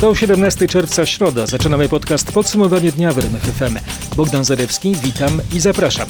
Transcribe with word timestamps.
To 0.00 0.14
17 0.14 0.68
czerwca, 0.68 1.06
środa. 1.06 1.46
Zaczynamy 1.46 1.88
podcast 1.88 2.32
Podsumowanie 2.32 2.92
dnia 2.92 3.12
w 3.12 3.18
RMF 3.18 3.42
FM. 3.42 3.78
Bogdan 4.16 4.44
Zarewski, 4.44 4.96
witam 5.02 5.40
i 5.54 5.60
zapraszam. 5.60 6.08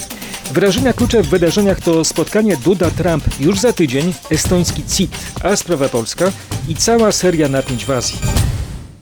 Wrażenia 0.53 0.93
klucze 0.93 1.23
w 1.23 1.29
wydarzeniach 1.29 1.81
to 1.81 2.05
spotkanie 2.05 2.57
Duda-Trump 2.57 3.23
już 3.41 3.59
za 3.59 3.73
tydzień, 3.73 4.15
estoński 4.31 4.83
CIT, 4.97 5.11
a 5.43 5.57
sprawa 5.57 5.89
polska 5.89 6.33
i 6.69 6.75
cała 6.75 7.13
seria 7.13 7.49
napięć 7.49 7.85
w 7.85 7.91
Azji. 7.91 8.19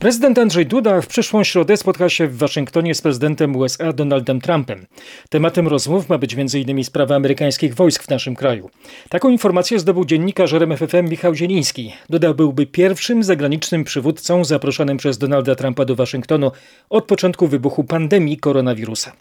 Prezydent 0.07 0.39
Andrzej 0.39 0.67
Duda 0.67 1.01
w 1.01 1.07
przyszłą 1.07 1.45
środę 1.45 1.77
spotka 1.77 2.09
się 2.09 2.29
w 2.29 2.39
Waszyngtonie 2.39 2.95
z 2.95 3.03
prezydentem 3.03 3.57
USA 3.57 3.93
Donaldem 3.93 4.41
Trumpem. 4.41 4.87
Tematem 5.31 5.69
rozmów 5.69 6.09
ma 6.09 6.19
być 6.19 6.35
m.in. 6.35 6.85
sprawa 6.85 7.17
amerykańskich 7.17 7.75
wojsk 7.75 8.03
w 8.03 8.09
naszym 8.09 8.37
kraju. 8.37 8.71
Taką 9.09 9.31
informację 9.31 9.79
zdobył 9.79 10.05
dziennikarz 10.05 10.53
RMFFM 10.53 11.09
Michał 11.09 11.35
Zieliński. 11.35 11.93
Duda 12.11 12.35
byłby 12.35 12.67
pierwszym 12.67 13.25
zagranicznym 13.25 13.85
przywódcą 13.85 14.45
zaproszonym 14.45 14.97
przez 14.97 15.19
Donalda 15.19 15.55
Trumpa 15.55 15.85
do 15.85 15.97
Waszyngtonu 15.97 16.51
od 16.91 17.05
początku 17.05 17.47
wybuchu 17.47 17.85
pandemii 17.85 18.37
koronawirusa. 18.37 19.13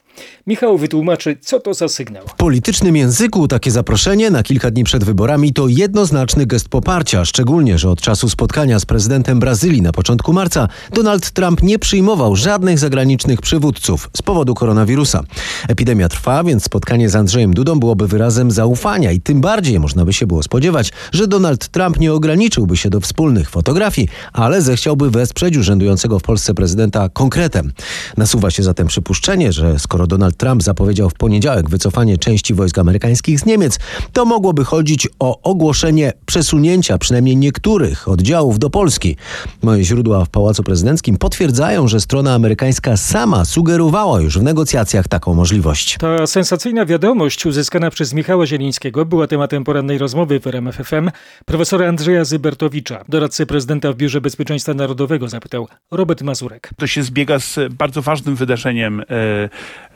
Michał 0.47 0.77
wytłumaczy, 0.77 1.37
co 1.41 1.59
to 1.59 1.73
za 1.73 1.87
sygnał. 1.87 2.27
W 2.27 2.35
politycznym 2.35 2.95
języku 2.95 3.47
takie 3.47 3.71
zaproszenie 3.71 4.31
na 4.31 4.43
kilka 4.43 4.71
dni 4.71 4.83
przed 4.83 5.03
wyborami 5.03 5.53
to 5.53 5.67
jednoznaczny 5.67 6.45
gest 6.45 6.69
poparcia, 6.69 7.25
szczególnie, 7.25 7.77
że 7.77 7.89
od 7.89 8.01
czasu 8.01 8.29
spotkania 8.29 8.79
z 8.79 8.85
prezydentem 8.85 9.39
Brazylii 9.39 9.81
na 9.81 9.91
początku 9.91 10.33
marca 10.33 10.67
Donald 10.93 11.31
Trump 11.31 11.63
nie 11.63 11.79
przyjmował 11.79 12.35
żadnych 12.35 12.79
zagranicznych 12.79 13.41
przywódców 13.41 14.09
z 14.17 14.21
powodu 14.21 14.53
koronawirusa. 14.53 15.23
Epidemia 15.67 16.09
trwa, 16.09 16.43
więc 16.43 16.63
spotkanie 16.63 17.09
z 17.09 17.15
Andrzejem 17.15 17.53
Dudą 17.53 17.79
byłoby 17.79 18.07
wyrazem 18.07 18.51
zaufania 18.51 19.11
i 19.11 19.21
tym 19.21 19.41
bardziej 19.41 19.79
można 19.79 20.05
by 20.05 20.13
się 20.13 20.27
było 20.27 20.43
spodziewać, 20.43 20.91
że 21.11 21.27
Donald 21.27 21.67
Trump 21.67 21.99
nie 21.99 22.13
ograniczyłby 22.13 22.77
się 22.77 22.89
do 22.89 22.99
wspólnych 22.99 23.49
fotografii, 23.49 24.07
ale 24.33 24.61
zechciałby 24.61 25.09
wesprzeć 25.11 25.57
urzędującego 25.57 26.19
w 26.19 26.23
Polsce 26.23 26.53
prezydenta 26.53 27.09
konkretem. 27.09 27.71
Nasuwa 28.17 28.51
się 28.51 28.63
zatem 28.63 28.87
przypuszczenie, 28.87 29.51
że 29.53 29.79
skoro 29.79 30.07
Donald 30.07 30.37
Trump 30.37 30.63
zapowiedział 30.63 31.09
w 31.09 31.13
poniedziałek 31.13 31.69
wycofanie 31.69 32.17
części 32.17 32.53
wojsk 32.53 32.77
amerykańskich 32.77 33.39
z 33.39 33.45
Niemiec, 33.45 33.79
to 34.13 34.25
mogłoby 34.25 34.65
chodzić 34.65 35.07
o 35.19 35.41
ogłoszenie 35.41 36.13
przesunięcia 36.25 36.97
przynajmniej 36.97 37.37
niektórych 37.37 38.07
oddziałów 38.07 38.59
do 38.59 38.69
Polski. 38.69 39.15
Moje 39.61 39.83
źródła 39.83 40.25
w 40.25 40.29
Pałacu 40.29 40.63
Prezydenckim 40.65 41.17
potwierdzają, 41.17 41.87
że 41.87 41.99
strona 41.99 42.33
amerykańska 42.33 42.97
sama 42.97 43.45
sugerowała 43.45 44.21
już 44.21 44.39
w 44.39 44.43
negocjacjach 44.43 45.07
taką 45.07 45.33
możliwość. 45.33 45.97
Ta 45.97 46.27
sensacyjna 46.27 46.85
wiadomość 46.85 47.45
uzyskana 47.45 47.89
przez 47.89 48.13
Michała 48.13 48.45
Zielińskiego 48.45 49.05
była 49.05 49.27
tematem 49.27 49.63
porannej 49.63 49.97
rozmowy 49.97 50.39
w 50.39 50.47
RMF 50.47 50.75
FM 50.75 51.11
profesora 51.45 51.87
Andrzeja 51.87 52.25
Zybertowicza, 52.25 53.05
doradcy 53.09 53.45
prezydenta 53.45 53.93
w 53.93 53.95
Biurze 53.95 54.21
Bezpieczeństwa 54.21 54.73
Narodowego, 54.73 55.27
zapytał 55.27 55.67
Robert 55.91 56.21
Mazurek. 56.21 56.69
To 56.77 56.87
się 56.87 57.03
zbiega 57.03 57.39
z 57.39 57.59
bardzo 57.73 58.01
ważnym 58.01 58.35
wydarzeniem, 58.35 58.99
e, 58.99 59.05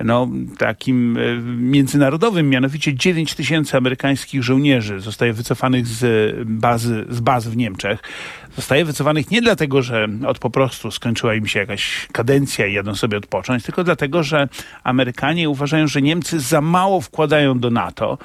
no, 0.03 0.27
takim 0.57 1.17
e, 1.17 1.21
międzynarodowym, 1.57 2.49
mianowicie 2.49 2.95
9 2.95 3.35
tysięcy 3.35 3.77
amerykańskich 3.77 4.43
żołnierzy 4.43 4.99
zostaje 4.99 5.33
wycofanych 5.33 5.87
z 5.87 6.35
bazy, 6.45 7.05
z 7.09 7.19
baz 7.19 7.47
w 7.47 7.57
Niemczech. 7.57 7.99
Zostaje 8.55 8.85
wycofanych 8.85 9.31
nie 9.31 9.41
dlatego, 9.41 9.81
że 9.81 10.07
od 10.27 10.39
po 10.39 10.49
prostu 10.49 10.91
skończyła 10.91 11.35
im 11.35 11.47
się 11.47 11.59
jakaś 11.59 12.07
kadencja 12.11 12.67
i 12.67 12.73
jadą 12.73 12.95
sobie 12.95 13.17
odpocząć, 13.17 13.63
tylko 13.63 13.83
dlatego, 13.83 14.23
że 14.23 14.47
Amerykanie 14.83 15.49
uważają, 15.49 15.87
że 15.87 16.01
Niemcy 16.01 16.39
za 16.39 16.61
mało 16.61 17.01
wkładają 17.01 17.59
do 17.59 17.69
NATO. 17.69 18.17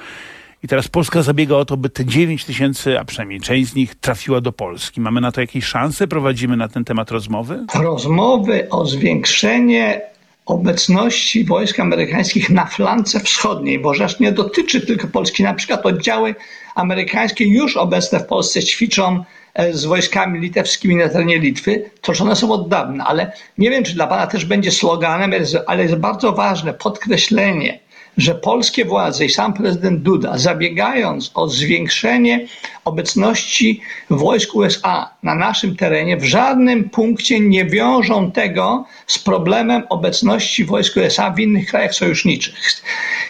I 0.63 0.67
teraz 0.67 0.87
Polska 0.87 1.21
zabiega 1.21 1.55
o 1.55 1.65
to, 1.65 1.77
by 1.77 1.89
te 1.89 2.05
9 2.05 2.45
tysięcy, 2.45 2.99
a 2.99 3.05
przynajmniej 3.05 3.39
część 3.39 3.69
z 3.69 3.75
nich 3.75 3.95
trafiła 3.95 4.41
do 4.41 4.51
Polski. 4.51 5.01
Mamy 5.01 5.21
na 5.21 5.31
to 5.31 5.41
jakieś 5.41 5.65
szanse? 5.65 6.07
Prowadzimy 6.07 6.57
na 6.57 6.67
ten 6.67 6.85
temat 6.85 7.11
rozmowy? 7.11 7.65
Rozmowy 7.75 8.69
o 8.69 8.85
zwiększenie 8.85 10.01
obecności 10.45 11.45
wojsk 11.45 11.79
amerykańskich 11.79 12.49
na 12.49 12.65
flance 12.65 13.19
wschodniej, 13.19 13.79
bo 13.79 13.93
rzecz 13.93 14.19
nie 14.19 14.31
dotyczy 14.31 14.81
tylko 14.81 15.07
Polski. 15.07 15.43
Na 15.43 15.53
przykład 15.53 15.85
oddziały 15.85 16.35
amerykańskie 16.75 17.47
już 17.47 17.77
obecne 17.77 18.19
w 18.19 18.25
Polsce 18.25 18.63
ćwiczą 18.63 19.23
E, 19.55 19.73
z 19.73 19.85
wojskami 19.85 20.39
litewskimi 20.39 20.95
na 20.95 21.09
terenie 21.09 21.39
Litwy, 21.39 21.89
toczone 22.01 22.35
są 22.35 22.51
od 22.51 22.69
dawna, 22.69 23.05
ale 23.07 23.31
nie 23.57 23.69
wiem, 23.69 23.83
czy 23.83 23.93
dla 23.93 24.07
Pana 24.07 24.27
też 24.27 24.45
będzie 24.45 24.71
sloganem, 24.71 25.33
ale 25.67 25.83
jest 25.83 25.95
bardzo 25.95 26.31
ważne 26.31 26.73
podkreślenie, 26.73 27.79
że 28.17 28.35
polskie 28.35 28.85
władze 28.85 29.25
i 29.25 29.29
sam 29.29 29.53
prezydent 29.53 30.01
Duda, 30.01 30.37
zabiegając 30.37 31.31
o 31.33 31.49
zwiększenie 31.49 32.47
obecności 32.85 33.81
wojsk 34.09 34.55
USA 34.55 35.09
na 35.23 35.35
naszym 35.35 35.75
terenie, 35.75 36.17
w 36.17 36.23
żadnym 36.23 36.89
punkcie 36.89 37.39
nie 37.39 37.65
wiążą 37.65 38.31
tego 38.31 38.85
z 39.07 39.19
problemem 39.19 39.83
obecności 39.89 40.65
wojsk 40.65 40.97
USA 40.97 41.31
w 41.31 41.39
innych 41.39 41.67
krajach 41.67 41.93
sojuszniczych. 41.93 42.55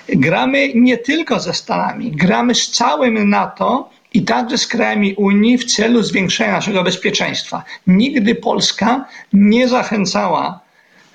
Gramy 0.10 0.72
nie 0.76 0.98
tylko 0.98 1.40
ze 1.40 1.54
Stanami, 1.54 2.12
gramy 2.12 2.56
z 2.56 2.72
całym 2.72 3.30
NATO 3.30 3.90
i 4.14 4.24
także 4.24 4.58
z 4.58 4.68
krajami 4.68 5.16
Unii 5.16 5.58
w 5.58 5.66
celu 5.66 6.04
zwiększenia 6.04 6.52
naszego 6.52 6.84
bezpieczeństwa. 6.84 7.64
Nigdy 7.88 8.36
Polska 8.36 9.06
nie 9.34 9.68
zachęcała, 9.68 10.65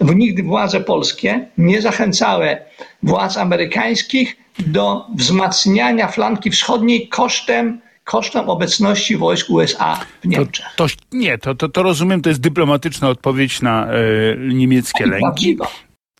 nigdy 0.00 0.42
władze 0.42 0.80
polskie 0.80 1.46
nie 1.58 1.82
zachęcały 1.82 2.56
władz 3.02 3.36
amerykańskich 3.36 4.36
do 4.58 5.06
wzmacniania 5.16 6.08
flanki 6.08 6.50
wschodniej 6.50 7.08
kosztem 7.08 7.80
kosztem 8.04 8.50
obecności 8.50 9.16
wojsk 9.16 9.50
USA 9.50 10.00
w 10.22 10.26
Niemczech. 10.26 10.66
To, 10.76 10.86
to 10.86 10.94
nie, 11.12 11.38
to, 11.38 11.54
to, 11.54 11.68
to 11.68 11.82
rozumiem, 11.82 12.22
to 12.22 12.28
jest 12.28 12.40
dyplomatyczna 12.40 13.08
odpowiedź 13.08 13.62
na 13.62 13.86
e, 13.86 13.98
niemieckie 14.38 15.06
lęki. 15.06 15.58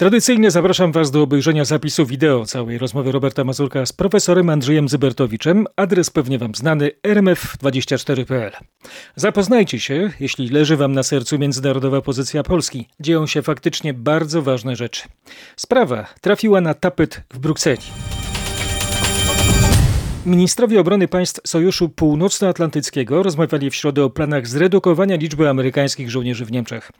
Tradycyjnie 0.00 0.50
zapraszam 0.50 0.92
Was 0.92 1.10
do 1.10 1.22
obejrzenia 1.22 1.64
zapisu 1.64 2.06
wideo 2.06 2.46
całej 2.46 2.78
rozmowy 2.78 3.12
Roberta 3.12 3.44
Mazurka 3.44 3.86
z 3.86 3.92
profesorem 3.92 4.50
Andrzejem 4.50 4.88
Zybertowiczem. 4.88 5.66
Adres 5.76 6.10
pewnie 6.10 6.38
Wam 6.38 6.54
znany 6.54 6.90
rmf24.pl. 7.02 8.52
Zapoznajcie 9.16 9.80
się, 9.80 10.10
jeśli 10.20 10.48
leży 10.48 10.76
Wam 10.76 10.92
na 10.92 11.02
sercu 11.02 11.38
międzynarodowa 11.38 12.00
pozycja 12.00 12.42
Polski. 12.42 12.88
Dzieją 13.00 13.26
się 13.26 13.42
faktycznie 13.42 13.94
bardzo 13.94 14.42
ważne 14.42 14.76
rzeczy. 14.76 15.02
Sprawa 15.56 16.06
trafiła 16.20 16.60
na 16.60 16.74
tapet 16.74 17.22
w 17.30 17.38
Brukseli. 17.38 17.82
Ministrowie 20.30 20.80
obrony 20.80 21.08
państw 21.08 21.40
Sojuszu 21.46 21.88
Północnoatlantyckiego 21.88 23.22
rozmawiali 23.22 23.70
w 23.70 23.74
środę 23.74 24.04
o 24.04 24.10
planach 24.10 24.46
zredukowania 24.46 25.16
liczby 25.16 25.48
amerykańskich 25.48 26.10
żołnierzy 26.10 26.44
w 26.44 26.52
Niemczech. 26.52 26.90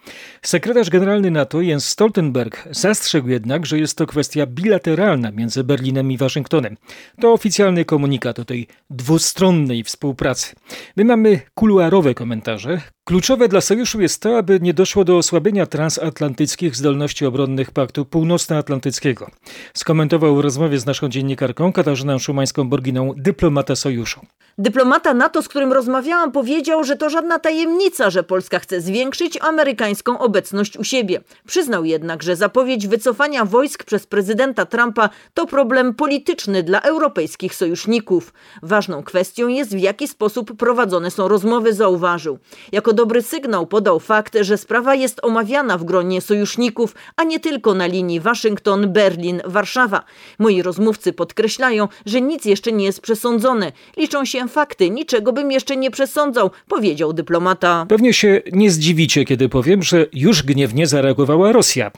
Sekretarz 0.43 0.91
generalny 0.91 1.31
NATO 1.31 1.61
Jens 1.61 1.89
Stoltenberg 1.89 2.69
zastrzegł 2.71 3.29
jednak, 3.29 3.67
że 3.67 3.79
jest 3.79 3.99
to 3.99 4.07
kwestia 4.07 4.47
bilateralna 4.47 5.31
między 5.31 5.65
Berlinem 5.65 6.13
i 6.13 6.17
Waszyngtonem. 6.17 6.77
To 7.21 7.33
oficjalny 7.33 7.85
komunikat 7.85 8.39
o 8.39 8.45
tej 8.45 8.67
dwustronnej 8.91 9.85
współpracy. 9.85 10.55
My 10.97 11.05
mamy 11.05 11.41
kuluarowe 11.55 12.15
komentarze, 12.15 12.81
Kluczowe 13.11 13.49
dla 13.49 13.61
sojuszu 13.61 14.01
jest 14.01 14.23
to, 14.23 14.39
aby 14.39 14.61
nie 14.61 14.75
doszło 14.75 15.05
do 15.05 15.17
osłabienia 15.17 15.67
transatlantyckich 15.67 16.77
zdolności 16.77 17.27
obronnych 17.27 17.71
Paktu 17.71 18.05
Północnoatlantyckiego. 18.05 19.31
Skomentował 19.75 20.37
w 20.37 20.41
rozmowie 20.41 20.79
z 20.79 20.87
naszą 20.87 21.09
dziennikarką 21.09 21.73
Katarzyną 21.73 22.17
Szumańską-Borginą 22.17 23.15
dyplomata 23.17 23.77
sojuszu. 23.77 24.21
Dyplomata 24.59 25.15
NATO, 25.15 25.43
z 25.43 25.49
którym 25.49 25.73
rozmawiałam, 25.73 26.33
powiedział, 26.33 26.85
że 26.85 26.97
to 26.97 27.11
żadna 27.11 27.39
tajemnica, 27.39 28.11
że 28.11 28.23
Polska 28.23 28.59
chce 28.59 28.81
zwiększyć 28.81 29.39
amerykańską 29.41 30.19
obecność 30.19 30.77
u 30.77 30.85
siebie. 30.85 31.21
Przyznał 31.47 31.85
jednak, 31.85 32.23
że 32.23 32.37
zapowiedź 32.37 32.87
wycofania 32.87 33.45
wojsk 33.45 33.85
przez 33.85 34.07
prezydenta 34.07 34.67
Trumpa 34.67 35.11
to 35.35 35.47
problem 35.47 35.95
polityczny 35.95 36.63
dla 36.63 36.81
europejskich 36.81 37.55
sojuszników. 37.55 38.33
Ważną 38.63 39.03
kwestią 39.03 39.49
jest, 39.49 39.77
w 39.77 39.79
jaki 39.79 40.09
sposób 40.09 40.57
prowadzone 40.57 41.11
są 41.11 41.29
rozmowy, 41.29 41.75
zauważył. 41.75 42.39
Jako 42.73 42.93
dobry 43.01 43.23
sygnał 43.23 43.67
podał 43.67 44.01
fakt, 44.01 44.37
że 44.41 44.59
sprawa 44.59 44.95
jest 44.95 45.21
omawiana 45.25 45.79
w 45.79 45.85
gronie 45.85 46.21
sojuszników, 46.21 46.95
a 47.17 47.25
nie 47.25 47.41
tylko 47.41 47.75
na 47.75 47.87
linii 47.87 48.21
Waszyngton-Berlin-Warszawa. 48.21 50.01
Moi 50.39 50.63
rozmówcy 50.63 51.13
podkreślają, 51.13 51.89
że 52.07 52.21
nic 52.21 52.45
jeszcze 52.45 52.73
nie 52.73 52.85
jest 52.85 53.01
przesądzone. 53.01 53.73
Liczą 53.97 54.25
się 54.25 54.49
fakty, 54.49 54.91
niczego 54.91 55.33
bym 55.33 55.53
jeszcze 55.53 55.77
nie 55.77 55.91
przesądzał, 55.91 56.51
powiedział 56.69 57.13
dyplomata. 57.13 57.87
Pewnie 57.89 58.13
się 58.13 58.43
nie 58.53 58.71
zdziwicie, 58.71 59.25
kiedy 59.25 59.49
powiem, 59.49 59.83
że 59.83 60.07
już 60.13 60.43
gniewnie 60.43 60.87
zareagowała 60.87 61.53
Rosja. 61.53 61.91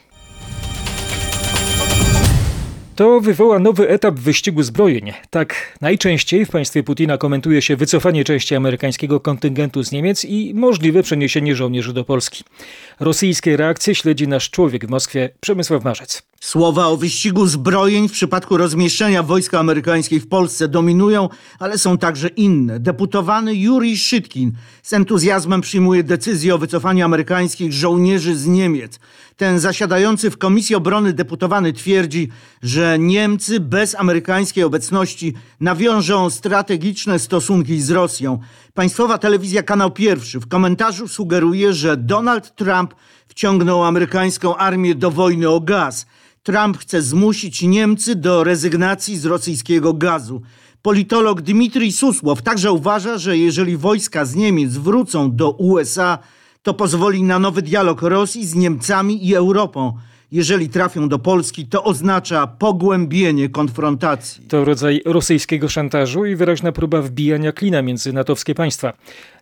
To 2.95 3.21
wywoła 3.21 3.59
nowy 3.59 3.89
etap 3.89 4.15
wyścigu 4.15 4.63
zbrojeń. 4.63 5.13
Tak 5.29 5.77
najczęściej 5.81 6.45
w 6.45 6.49
państwie 6.49 6.83
Putina 6.83 7.17
komentuje 7.17 7.61
się 7.61 7.75
wycofanie 7.75 8.23
części 8.23 8.55
amerykańskiego 8.55 9.19
kontyngentu 9.19 9.83
z 9.83 9.91
Niemiec 9.91 10.25
i 10.25 10.53
możliwe 10.55 11.03
przeniesienie 11.03 11.55
żołnierzy 11.55 11.93
do 11.93 12.03
Polski. 12.03 12.43
Rosyjskie 12.99 13.57
reakcje 13.57 13.95
śledzi 13.95 14.27
nasz 14.27 14.49
człowiek 14.49 14.85
w 14.85 14.89
Moskwie, 14.89 15.29
Przemysław 15.39 15.83
Marzec. 15.83 16.32
Słowa 16.43 16.87
o 16.87 16.97
wyścigu 16.97 17.47
zbrojeń 17.47 18.09
w 18.09 18.11
przypadku 18.11 18.57
rozmieszczenia 18.57 19.23
wojska 19.23 19.59
amerykańskiej 19.59 20.19
w 20.19 20.27
Polsce 20.27 20.67
dominują, 20.67 21.29
ale 21.59 21.77
są 21.77 21.97
także 21.97 22.27
inne. 22.27 22.79
Deputowany 22.79 23.55
Juri 23.55 23.97
Szytkin 23.97 24.51
z 24.81 24.93
entuzjazmem 24.93 25.61
przyjmuje 25.61 26.03
decyzję 26.03 26.55
o 26.55 26.57
wycofaniu 26.57 27.05
amerykańskich 27.05 27.73
żołnierzy 27.73 28.35
z 28.35 28.47
Niemiec. 28.47 28.99
Ten 29.37 29.59
zasiadający 29.59 30.31
w 30.31 30.37
Komisji 30.37 30.75
Obrony 30.75 31.13
deputowany 31.13 31.73
twierdzi, 31.73 32.29
że 32.61 32.99
Niemcy 32.99 33.59
bez 33.59 33.95
amerykańskiej 33.95 34.63
obecności 34.63 35.33
nawiążą 35.59 36.29
strategiczne 36.29 37.19
stosunki 37.19 37.81
z 37.81 37.91
Rosją. 37.91 38.39
Państwowa 38.73 39.17
telewizja 39.17 39.63
Kanał 39.63 39.91
Pierwszy 39.91 40.39
w 40.39 40.47
komentarzu 40.47 41.07
sugeruje, 41.07 41.73
że 41.73 41.97
Donald 41.97 42.55
Trump 42.55 42.93
wciągnął 43.27 43.83
amerykańską 43.83 44.55
armię 44.55 44.95
do 44.95 45.11
wojny 45.11 45.49
o 45.49 45.59
gaz. 45.59 46.05
Trump 46.43 46.77
chce 46.77 47.01
zmusić 47.01 47.61
Niemcy 47.61 48.15
do 48.15 48.43
rezygnacji 48.43 49.17
z 49.17 49.25
rosyjskiego 49.25 49.93
gazu. 49.93 50.41
Politolog 50.81 51.41
Dmitrij 51.41 51.91
Susłow 51.91 52.41
także 52.41 52.71
uważa, 52.71 53.17
że 53.17 53.37
jeżeli 53.37 53.77
wojska 53.77 54.25
z 54.25 54.35
Niemiec 54.35 54.77
wrócą 54.77 55.35
do 55.35 55.51
USA, 55.51 56.17
to 56.63 56.73
pozwoli 56.73 57.23
na 57.23 57.39
nowy 57.39 57.61
dialog 57.61 58.01
Rosji 58.01 58.45
z 58.45 58.55
Niemcami 58.55 59.27
i 59.27 59.35
Europą. 59.35 59.93
Jeżeli 60.33 60.69
trafią 60.69 61.09
do 61.09 61.19
Polski, 61.19 61.65
to 61.65 61.83
oznacza 61.83 62.47
pogłębienie 62.47 63.49
konfrontacji. 63.49 64.43
To 64.47 64.65
rodzaj 64.65 65.01
rosyjskiego 65.05 65.69
szantażu 65.69 66.25
i 66.25 66.35
wyraźna 66.35 66.71
próba 66.71 67.01
wbijania 67.01 67.51
klina 67.51 67.81
między 67.81 68.13
natowskie 68.13 68.55
państwa. 68.55 68.93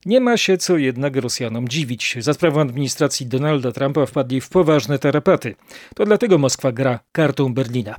Nie 0.05 0.19
ma 0.19 0.37
się 0.37 0.57
co 0.57 0.77
jednak 0.77 1.15
Rosjanom 1.15 1.67
dziwić. 1.67 2.17
Za 2.19 2.33
sprawą 2.33 2.61
administracji 2.61 3.25
Donalda 3.25 3.71
Trumpa 3.71 4.05
wpadli 4.05 4.41
w 4.41 4.49
poważne 4.49 4.99
tarapaty. 4.99 5.55
To 5.95 6.05
dlatego 6.05 6.37
Moskwa 6.37 6.71
gra 6.71 6.99
kartą 7.11 7.53
Berlina. 7.53 7.95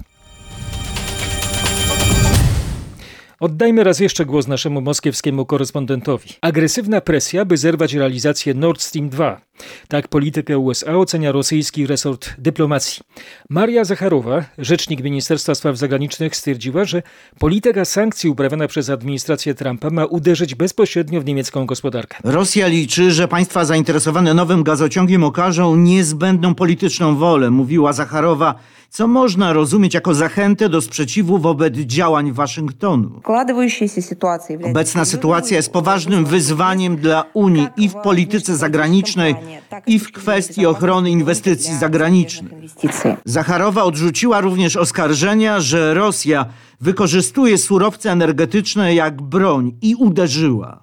Oddajmy 3.42 3.84
raz 3.84 4.00
jeszcze 4.00 4.26
głos 4.26 4.48
naszemu 4.48 4.80
moskiewskiemu 4.80 5.46
korespondentowi. 5.46 6.28
Agresywna 6.40 7.00
presja, 7.00 7.44
by 7.44 7.56
zerwać 7.56 7.94
realizację 7.94 8.54
Nord 8.54 8.82
Stream 8.82 9.08
2. 9.08 9.40
Tak 9.88 10.08
politykę 10.08 10.58
USA 10.58 10.96
ocenia 10.96 11.32
rosyjski 11.32 11.86
resort 11.86 12.30
dyplomacji. 12.38 13.02
Maria 13.50 13.84
Zacharowa, 13.84 14.44
rzecznik 14.58 15.02
Ministerstwa 15.02 15.54
Spraw 15.54 15.76
Zagranicznych, 15.76 16.36
stwierdziła, 16.36 16.84
że 16.84 17.02
polityka 17.38 17.84
sankcji 17.84 18.30
uprawiana 18.30 18.68
przez 18.68 18.90
administrację 18.90 19.54
Trumpa 19.54 19.90
ma 19.90 20.04
uderzyć 20.04 20.54
bezpośrednio 20.54 21.20
w 21.20 21.24
niemiecką 21.24 21.66
gospodarkę. 21.66 22.16
Rosja 22.24 22.66
liczy, 22.66 23.10
że 23.10 23.28
państwa 23.28 23.64
zainteresowane 23.64 24.34
nowym 24.34 24.62
gazociągiem 24.62 25.24
okażą 25.24 25.76
niezbędną 25.76 26.54
polityczną 26.54 27.16
wolę, 27.16 27.50
mówiła 27.50 27.92
Zacharowa, 27.92 28.54
co 28.92 29.06
można 29.06 29.52
rozumieć 29.52 29.94
jako 29.94 30.14
zachętę 30.14 30.68
do 30.68 30.80
sprzeciwu 30.80 31.38
wobec 31.38 31.74
działań 31.74 32.32
Waszyngtonu. 32.32 33.20
Obecna 34.64 35.04
sytuacja 35.04 35.56
jest 35.56 35.72
poważnym 35.72 36.24
wyzwaniem 36.24 36.96
dla 36.96 37.24
Unii 37.34 37.68
i 37.76 37.88
w 37.88 37.94
polityce 37.94 38.56
zagranicznej, 38.56 39.34
i 39.86 39.98
w 39.98 40.12
kwestii 40.12 40.66
ochrony 40.66 41.10
inwestycji 41.10 41.76
zagranicznych. 41.76 42.52
Zacharowa 43.24 43.82
odrzuciła 43.84 44.40
również 44.40 44.76
oskarżenia, 44.76 45.60
że 45.60 45.94
Rosja 45.94 46.46
wykorzystuje 46.82 47.58
surowce 47.58 48.10
energetyczne 48.10 48.94
jak 48.94 49.22
broń 49.22 49.72
i 49.82 49.94
uderzyła. 49.94 50.80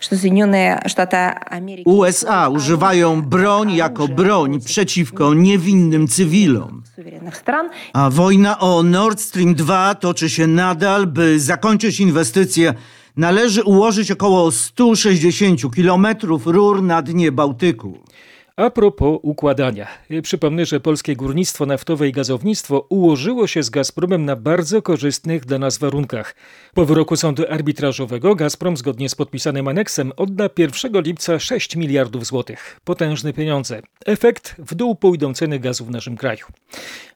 USA 1.86 2.50
używają 2.50 3.22
broń 3.22 3.74
jako 3.74 4.08
broń 4.08 4.60
przeciwko 4.60 5.34
niewinnym 5.34 6.08
cywilom. 6.08 6.84
A 7.94 8.10
wojna 8.10 8.60
o 8.60 8.84
Nord 8.84 9.20
Stream 9.22 9.56
2 9.56 9.96
toczy 9.96 10.30
się 10.30 10.48
nadal, 10.48 11.08
by 11.08 11.40
zakończyć 11.40 12.00
inwestycje. 12.00 12.74
Należy 13.18 13.64
ułożyć 13.64 14.12
około 14.12 14.52
160 14.52 15.76
kilometrów 15.76 16.48
rur 16.48 16.84
na 16.84 17.02
dnie 17.02 17.32
Bałtyku. 17.32 17.98
A 18.60 18.70
propos 18.70 19.20
układania. 19.22 19.88
Przypomnę, 20.24 20.66
że 20.66 20.80
polskie 20.80 21.16
górnictwo 21.16 21.66
naftowe 21.66 22.08
i 22.08 22.12
gazownictwo 22.12 22.86
ułożyło 22.90 23.48
się 23.48 23.64
z 23.64 23.70
Gazpromem 23.70 24.26
na 24.26 24.36
bardzo 24.36 24.82
korzystnych 24.82 25.46
dla 25.46 25.60
nas 25.60 25.78
warunkach. 25.78 26.36
Po 26.74 26.86
wyroku 26.86 27.16
sądu 27.16 27.44
arbitrażowego 27.50 28.36
Gazprom 28.36 28.78
zgodnie 28.78 29.10
z 29.10 29.16
podpisanym 29.16 29.68
aneksem 29.68 30.12
odda 30.18 30.50
1 30.58 31.02
lipca 31.02 31.40
6 31.40 31.76
miliardów 31.76 32.26
złotych. 32.26 32.80
Potężne 32.84 33.34
pieniądze. 33.34 33.82
Efekt 34.06 34.56
w 34.58 34.76
dół 34.76 34.96
pójdą 34.96 35.34
ceny 35.34 35.60
gazu 35.60 35.86
w 35.86 35.92
naszym 35.92 36.18
kraju. 36.18 36.46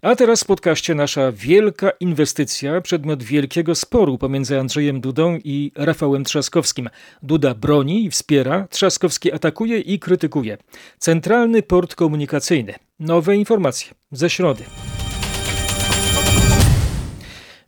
A 0.01 0.15
teraz 0.15 0.43
w 0.43 0.45
podcaście 0.45 0.95
nasza 0.95 1.31
wielka 1.31 1.91
inwestycja, 1.99 2.81
przedmiot 2.81 3.23
wielkiego 3.23 3.75
sporu 3.75 4.17
pomiędzy 4.17 4.59
Andrzejem 4.59 5.01
Dudą 5.01 5.39
i 5.43 5.71
Rafałem 5.75 6.23
Trzaskowskim. 6.23 6.89
Duda 7.23 7.55
broni 7.55 8.05
i 8.05 8.09
wspiera, 8.09 8.67
Trzaskowski 8.69 9.31
atakuje 9.31 9.79
i 9.79 9.99
krytykuje. 9.99 10.57
Centralny 11.33 11.63
Port 11.63 11.95
Komunikacyjny. 11.95 12.73
Nowe 12.99 13.35
informacje 13.35 13.93
ze 14.11 14.29
środy. 14.29 14.63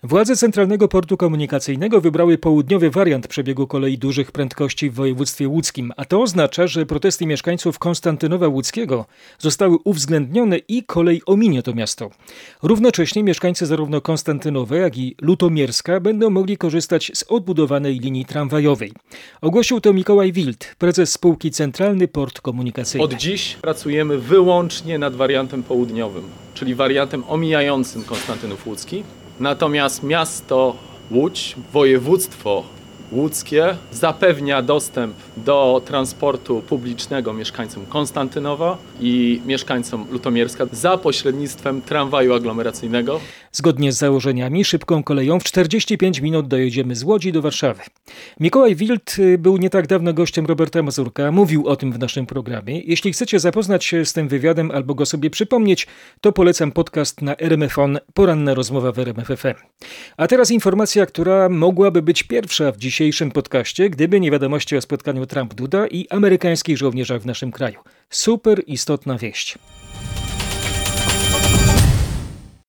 Władze 0.07 0.35
Centralnego 0.35 0.87
Portu 0.87 1.17
Komunikacyjnego 1.17 2.01
wybrały 2.01 2.37
południowy 2.37 2.89
wariant 2.89 3.27
przebiegu 3.27 3.67
kolei 3.67 3.97
dużych 3.97 4.31
prędkości 4.31 4.89
w 4.89 4.93
województwie 4.93 5.47
łódzkim, 5.47 5.91
a 5.97 6.05
to 6.05 6.21
oznacza, 6.21 6.67
że 6.67 6.85
protesty 6.85 7.25
mieszkańców 7.25 7.79
Konstantynowa 7.79 8.47
Łódzkiego 8.47 9.05
zostały 9.39 9.77
uwzględnione 9.83 10.57
i 10.57 10.83
kolej 10.83 11.21
ominie 11.25 11.63
to 11.63 11.73
miasto. 11.73 12.09
Równocześnie 12.63 13.23
mieszkańcy 13.23 13.65
zarówno 13.65 14.01
Konstantynowa, 14.01 14.75
jak 14.75 14.97
i 14.97 15.15
Lutomierska 15.21 15.99
będą 15.99 16.29
mogli 16.29 16.57
korzystać 16.57 17.11
z 17.13 17.23
odbudowanej 17.23 17.99
linii 17.99 18.25
tramwajowej. 18.25 18.93
Ogłosił 19.41 19.81
to 19.81 19.93
Mikołaj 19.93 20.31
Wild, 20.31 20.75
prezes 20.77 21.11
spółki 21.11 21.51
Centralny 21.51 22.07
Port 22.07 22.41
Komunikacyjny. 22.41 23.05
Od 23.05 23.13
dziś 23.13 23.57
pracujemy 23.61 24.17
wyłącznie 24.17 24.99
nad 24.99 25.15
wariantem 25.15 25.63
południowym, 25.63 26.23
czyli 26.53 26.75
wariantem 26.75 27.23
omijającym 27.27 28.03
Konstantynów 28.03 28.67
Łódzki. 28.67 29.03
Natomiast 29.39 30.03
miasto 30.03 30.75
Łódź, 31.11 31.55
województwo 31.73 32.63
łódzkie 33.11 33.75
zapewnia 33.91 34.61
dostęp 34.61 35.15
do 35.37 35.81
transportu 35.85 36.61
publicznego 36.61 37.33
mieszkańcom 37.33 37.85
Konstantynowa 37.85 38.77
i 38.99 39.41
mieszkańcom 39.45 40.05
Lutomierska 40.11 40.65
za 40.71 40.97
pośrednictwem 40.97 41.81
tramwaju 41.81 42.33
aglomeracyjnego. 42.33 43.19
Zgodnie 43.55 43.91
z 43.91 43.97
założeniami 43.97 44.65
szybką 44.65 45.03
koleją 45.03 45.39
w 45.39 45.43
45 45.43 46.19
minut 46.19 46.47
dojedziemy 46.47 46.95
z 46.95 47.03
Łodzi 47.03 47.31
do 47.31 47.41
Warszawy. 47.41 47.81
Mikołaj 48.39 48.75
Wild 48.75 49.17
był 49.37 49.57
nie 49.57 49.69
tak 49.69 49.87
dawno 49.87 50.13
gościem 50.13 50.45
Roberta 50.45 50.83
Mazurka, 50.83 51.31
mówił 51.31 51.67
o 51.67 51.75
tym 51.75 51.91
w 51.91 51.99
naszym 51.99 52.25
programie. 52.25 52.81
Jeśli 52.81 53.13
chcecie 53.13 53.39
zapoznać 53.39 53.85
się 53.85 54.05
z 54.05 54.13
tym 54.13 54.27
wywiadem 54.27 54.71
albo 54.71 54.95
go 54.95 55.05
sobie 55.05 55.29
przypomnieć, 55.29 55.88
to 56.21 56.31
polecam 56.31 56.71
podcast 56.71 57.21
na 57.21 57.35
RMFON 57.35 58.00
Poranna 58.13 58.53
rozmowa 58.53 58.91
w 58.91 59.00
RMFFM. 59.00 59.55
A 60.17 60.27
teraz 60.27 60.51
informacja, 60.51 61.05
która 61.05 61.50
mogłaby 61.50 62.01
być 62.01 62.24
pierwsza 62.24 62.71
w 62.71 62.77
dzisiejszym 62.77 63.31
podcaście, 63.31 63.89
gdyby 63.89 64.19
nie 64.19 64.31
wiadomości 64.31 64.77
o 64.77 64.81
spotkaniu 64.81 65.25
Trump-Duda 65.25 65.88
i 65.88 66.07
amerykańskich 66.09 66.77
żołnierzach 66.77 67.21
w 67.21 67.25
naszym 67.25 67.51
kraju. 67.51 67.79
Super 68.09 68.63
istotna 68.67 69.17
wieść. 69.17 69.57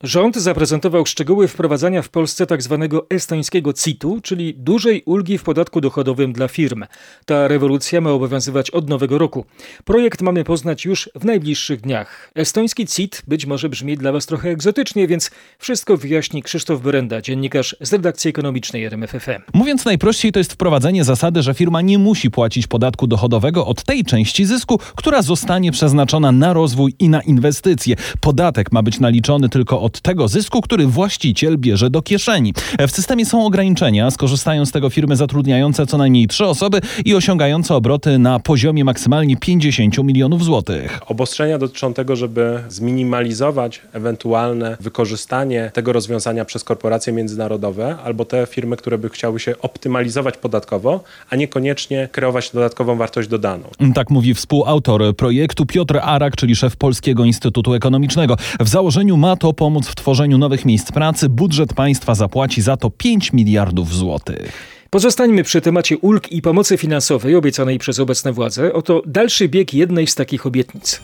Rząd 0.02 0.36
zaprezentował 0.36 1.06
szczegóły 1.06 1.48
wprowadzania 1.48 2.02
w 2.02 2.08
Polsce 2.08 2.46
tzw. 2.46 2.88
Tak 2.90 3.00
estońskiego 3.10 3.72
CIT-u, 3.72 4.20
czyli 4.20 4.54
dużej 4.54 5.02
ulgi 5.06 5.38
w 5.38 5.42
podatku 5.42 5.80
dochodowym 5.80 6.32
dla 6.32 6.48
firm. 6.48 6.84
Ta 7.26 7.48
rewolucja 7.48 8.00
ma 8.00 8.10
obowiązywać 8.10 8.70
od 8.70 8.88
nowego 8.88 9.18
roku. 9.18 9.44
Projekt 9.84 10.22
mamy 10.22 10.44
poznać 10.44 10.84
już 10.84 11.10
w 11.14 11.24
najbliższych 11.24 11.80
dniach. 11.80 12.30
Estoński 12.34 12.86
CIT 12.86 13.22
być 13.26 13.46
może 13.46 13.68
brzmi 13.68 13.96
dla 13.96 14.12
Was 14.12 14.26
trochę 14.26 14.50
egzotycznie, 14.50 15.06
więc 15.06 15.30
wszystko 15.58 15.96
wyjaśni 15.96 16.42
Krzysztof 16.42 16.80
Berenda, 16.80 17.20
dziennikarz 17.20 17.76
z 17.80 17.92
redakcji 17.92 18.28
ekonomicznej 18.28 18.84
RMFFM. 18.84 19.42
Mówiąc 19.54 19.84
najprościej, 19.84 20.32
to 20.32 20.38
jest 20.38 20.52
wprowadzenie 20.52 21.04
zasady, 21.04 21.42
że 21.42 21.54
firma 21.54 21.80
nie 21.80 21.98
musi 21.98 22.30
płacić 22.30 22.66
podatku 22.66 23.06
dochodowego 23.06 23.66
od 23.66 23.84
tej 23.84 24.04
części 24.04 24.44
zysku, 24.44 24.78
która 24.96 25.22
zostanie 25.22 25.72
przeznaczona 25.72 26.32
na 26.32 26.52
rozwój 26.52 26.94
i 26.98 27.08
na 27.08 27.22
inwestycje. 27.22 27.96
Podatek 28.20 28.72
ma 28.72 28.82
być 28.82 29.00
naliczony 29.00 29.48
tylko 29.48 29.80
od 29.80 29.85
tego 29.88 30.28
zysku, 30.28 30.60
który 30.60 30.86
właściciel 30.86 31.58
bierze 31.58 31.90
do 31.90 32.02
kieszeni. 32.02 32.54
W 32.88 32.90
systemie 32.90 33.26
są 33.26 33.46
ograniczenia. 33.46 34.10
Skorzystają 34.10 34.66
z 34.66 34.72
tego 34.72 34.90
firmy 34.90 35.16
zatrudniające 35.16 35.86
co 35.86 35.98
najmniej 35.98 36.26
trzy 36.26 36.46
osoby 36.46 36.80
i 37.04 37.14
osiągające 37.14 37.74
obroty 37.74 38.18
na 38.18 38.38
poziomie 38.38 38.84
maksymalnie 38.84 39.36
50 39.36 39.98
milionów 39.98 40.44
złotych. 40.44 41.00
Obostrzenia 41.06 41.58
dotyczą 41.58 41.94
tego, 41.94 42.16
żeby 42.16 42.62
zminimalizować 42.68 43.82
ewentualne 43.92 44.76
wykorzystanie 44.80 45.70
tego 45.74 45.92
rozwiązania 45.92 46.44
przez 46.44 46.64
korporacje 46.64 47.12
międzynarodowe 47.12 47.96
albo 48.04 48.24
te 48.24 48.46
firmy, 48.46 48.76
które 48.76 48.98
by 48.98 49.08
chciały 49.08 49.40
się 49.40 49.54
optymalizować 49.62 50.36
podatkowo, 50.36 51.04
a 51.30 51.36
niekoniecznie 51.36 52.08
kreować 52.12 52.50
dodatkową 52.50 52.96
wartość 52.96 53.28
dodaną. 53.28 53.64
Tak 53.94 54.10
mówi 54.10 54.34
współautor 54.34 55.16
projektu 55.16 55.66
Piotr 55.66 55.98
Arak, 56.02 56.36
czyli 56.36 56.56
szef 56.56 56.76
Polskiego 56.76 57.24
Instytutu 57.24 57.74
Ekonomicznego. 57.74 58.36
W 58.60 58.68
założeniu 58.68 59.16
ma 59.16 59.36
to 59.36 59.52
pomóc 59.52 59.75
pomóc 59.76 59.88
w 59.88 59.94
tworzeniu 59.94 60.38
nowych 60.38 60.64
miejsc 60.64 60.92
pracy. 60.92 61.28
Budżet 61.28 61.74
państwa 61.74 62.14
zapłaci 62.14 62.62
za 62.62 62.76
to 62.76 62.90
5 62.90 63.32
miliardów 63.32 63.94
złotych. 63.94 64.52
Pozostańmy 64.90 65.42
przy 65.42 65.60
temacie 65.60 65.98
ulg 65.98 66.32
i 66.32 66.42
pomocy 66.42 66.76
finansowej 66.76 67.34
obiecanej 67.34 67.78
przez 67.78 68.00
obecne 68.00 68.32
władze. 68.32 68.72
Oto 68.72 69.02
dalszy 69.06 69.48
bieg 69.48 69.74
jednej 69.74 70.06
z 70.06 70.14
takich 70.14 70.46
obietnic. 70.46 71.00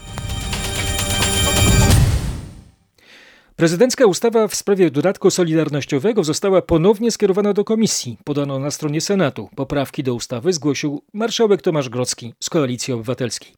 Prezydencka 3.62 4.07
ustawa 4.07 4.49
w 4.49 4.54
sprawie 4.54 4.90
dodatku 4.90 5.31
solidarnościowego 5.31 6.25
została 6.25 6.62
ponownie 6.62 7.11
skierowana 7.11 7.52
do 7.52 7.64
komisji. 7.64 8.19
Podano 8.25 8.59
na 8.59 8.71
stronie 8.71 9.00
Senatu. 9.00 9.49
Poprawki 9.57 10.02
do 10.02 10.14
ustawy 10.14 10.52
zgłosił 10.52 11.02
marszałek 11.12 11.62
Tomasz 11.62 11.88
Grodzki 11.88 12.35
z 12.40 12.50
Koalicji 12.50 12.95
Obywatelskiej. 12.95 13.52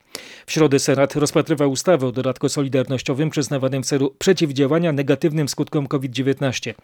W 0.47 0.53
środę 0.53 0.79
Senat 0.79 1.17
rozpatrywał 1.17 1.71
ustawę 1.71 2.07
o 2.07 2.13
dodatku 2.13 2.49
solidarnościowym 2.49 3.31
przyznawanym 3.31 3.83
w 3.83 3.87
celu 3.87 4.15
przeciwdziałania 4.19 4.93
negatywnym 4.93 5.49
skutkom 5.49 5.87
COVID-19. 5.87 6.75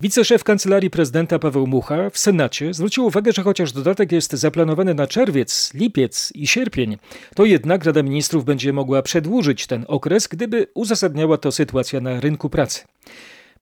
Wiceszef 0.00 0.44
Kancelarii 0.44 0.90
Prezydenta 0.90 1.38
Paweł 1.38 1.66
Mucha 1.66 2.10
w 2.10 2.18
Senacie 2.18 2.74
zwrócił 2.74 3.06
uwagę, 3.06 3.32
że 3.32 3.42
chociaż 3.42 3.72
dodatek 3.72 4.12
jest 4.12 4.32
zaplanowany 4.32 4.94
na 4.94 5.06
czerwiec, 5.06 5.70
lipiec 5.74 6.32
i 6.34 6.46
sierpień, 6.46 6.96
to 7.34 7.44
jednak 7.44 7.84
Rada 7.84 8.02
Ministrów 8.02 8.44
będzie 8.44 8.72
mogła 8.72 9.02
przedłużyć 9.02 9.66
ten 9.66 9.84
okres, 9.88 10.28
gdyby 10.28 10.66
uzasadniała 10.74 11.38
to 11.38 11.52
sytuacja 11.52 12.00
na 12.00 12.20
rynku 12.20 12.50
pracy. 12.50 12.65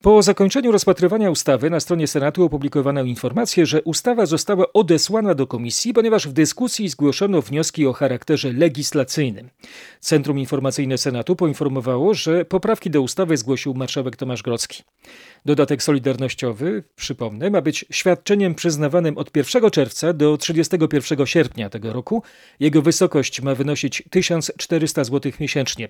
Po 0.05 0.21
zakończeniu 0.21 0.71
rozpatrywania 0.71 1.31
ustawy 1.31 1.69
na 1.69 1.79
stronie 1.79 2.07
Senatu 2.07 2.43
opublikowano 2.43 3.03
informację, 3.03 3.65
że 3.65 3.81
ustawa 3.81 4.25
została 4.25 4.65
odesłana 4.73 5.35
do 5.35 5.47
komisji, 5.47 5.93
ponieważ 5.93 6.27
w 6.27 6.33
dyskusji 6.33 6.89
zgłoszono 6.89 7.41
wnioski 7.41 7.87
o 7.87 7.93
charakterze 7.93 8.53
legislacyjnym. 8.53 9.49
Centrum 9.99 10.39
Informacyjne 10.39 10.97
Senatu 10.97 11.35
poinformowało, 11.35 12.13
że 12.13 12.45
poprawki 12.45 12.89
do 12.89 13.01
ustawy 13.01 13.37
zgłosił 13.37 13.73
marszałek 13.73 14.15
Tomasz 14.15 14.43
Grodzki. 14.43 14.83
Dodatek 15.45 15.83
solidarnościowy, 15.83 16.83
przypomnę, 16.95 17.49
ma 17.49 17.61
być 17.61 17.85
świadczeniem 17.91 18.55
przyznawanym 18.55 19.17
od 19.17 19.37
1 19.37 19.71
czerwca 19.71 20.13
do 20.13 20.37
31 20.37 21.25
sierpnia 21.25 21.69
tego 21.69 21.93
roku. 21.93 22.23
Jego 22.59 22.81
wysokość 22.81 23.41
ma 23.41 23.55
wynosić 23.55 24.03
1400 24.09 25.03
zł 25.03 25.31
miesięcznie. 25.39 25.89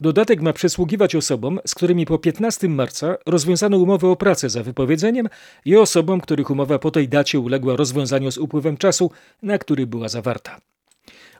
Dodatek 0.00 0.40
ma 0.40 0.52
przysługiwać 0.52 1.14
osobom, 1.14 1.60
z 1.66 1.74
którymi 1.74 2.06
po 2.06 2.18
15 2.18 2.68
marca 2.68 3.16
rozwiązano 3.26 3.78
umowę 3.78 4.08
o 4.08 4.16
pracę 4.16 4.50
za 4.50 4.62
wypowiedzeniem 4.62 5.28
i 5.64 5.76
osobom, 5.76 6.20
których 6.20 6.50
umowa 6.50 6.78
po 6.78 6.90
tej 6.90 7.08
dacie 7.08 7.40
uległa 7.40 7.76
rozwiązaniu 7.76 8.30
z 8.30 8.38
upływem 8.38 8.76
czasu, 8.76 9.10
na 9.42 9.58
który 9.58 9.86
była 9.86 10.08
zawarta. 10.08 10.60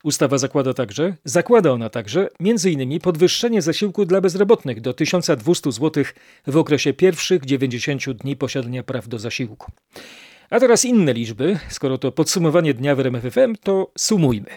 Ustawa 0.06 0.38
zakłada 0.38 0.74
także, 0.74 1.16
zakłada 1.24 1.72
ona 1.72 1.90
także 1.90 2.28
m.in. 2.40 3.00
podwyższenie 3.00 3.62
zasiłku 3.62 4.04
dla 4.04 4.20
bezrobotnych 4.20 4.80
do 4.80 4.94
1200 4.94 5.72
zł 5.72 6.04
w 6.46 6.56
okresie 6.56 6.92
pierwszych 6.92 7.44
90 7.44 8.10
dni 8.10 8.36
posiadania 8.36 8.82
praw 8.82 9.08
do 9.08 9.18
zasiłku. 9.18 9.72
A 10.50 10.60
teraz 10.60 10.84
inne 10.84 11.12
liczby. 11.12 11.58
Skoro 11.68 11.98
to 11.98 12.12
podsumowanie 12.12 12.74
dnia 12.74 12.96
w 12.96 13.00
RMFFM, 13.00 13.54
to 13.62 13.90
sumujmy. 13.98 14.50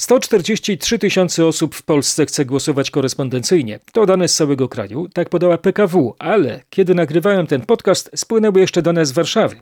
143 0.00 0.98
tysiące 0.98 1.46
osób 1.46 1.74
w 1.74 1.82
Polsce 1.82 2.26
chce 2.26 2.44
głosować 2.44 2.90
korespondencyjnie. 2.90 3.80
To 3.92 4.06
dane 4.06 4.28
z 4.28 4.34
całego 4.34 4.68
kraju, 4.68 5.08
tak 5.08 5.28
podała 5.28 5.58
PKW, 5.58 6.14
ale 6.18 6.60
kiedy 6.70 6.94
nagrywałem 6.94 7.46
ten 7.46 7.60
podcast, 7.60 8.10
spłynęły 8.14 8.60
jeszcze 8.60 8.82
dane 8.82 9.06
z 9.06 9.12
Warszawy. 9.12 9.56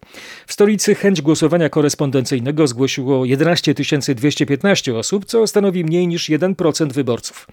W 0.47 0.53
stolicy 0.53 0.95
chęć 0.95 1.23
głosowania 1.23 1.69
korespondencyjnego 1.69 2.67
zgłosiło 2.67 3.25
11 3.25 3.75
215 4.15 4.95
osób, 4.95 5.25
co 5.25 5.47
stanowi 5.47 5.85
mniej 5.85 6.09
niż 6.09 6.31
1% 6.31 6.93
wyborców. 6.93 7.47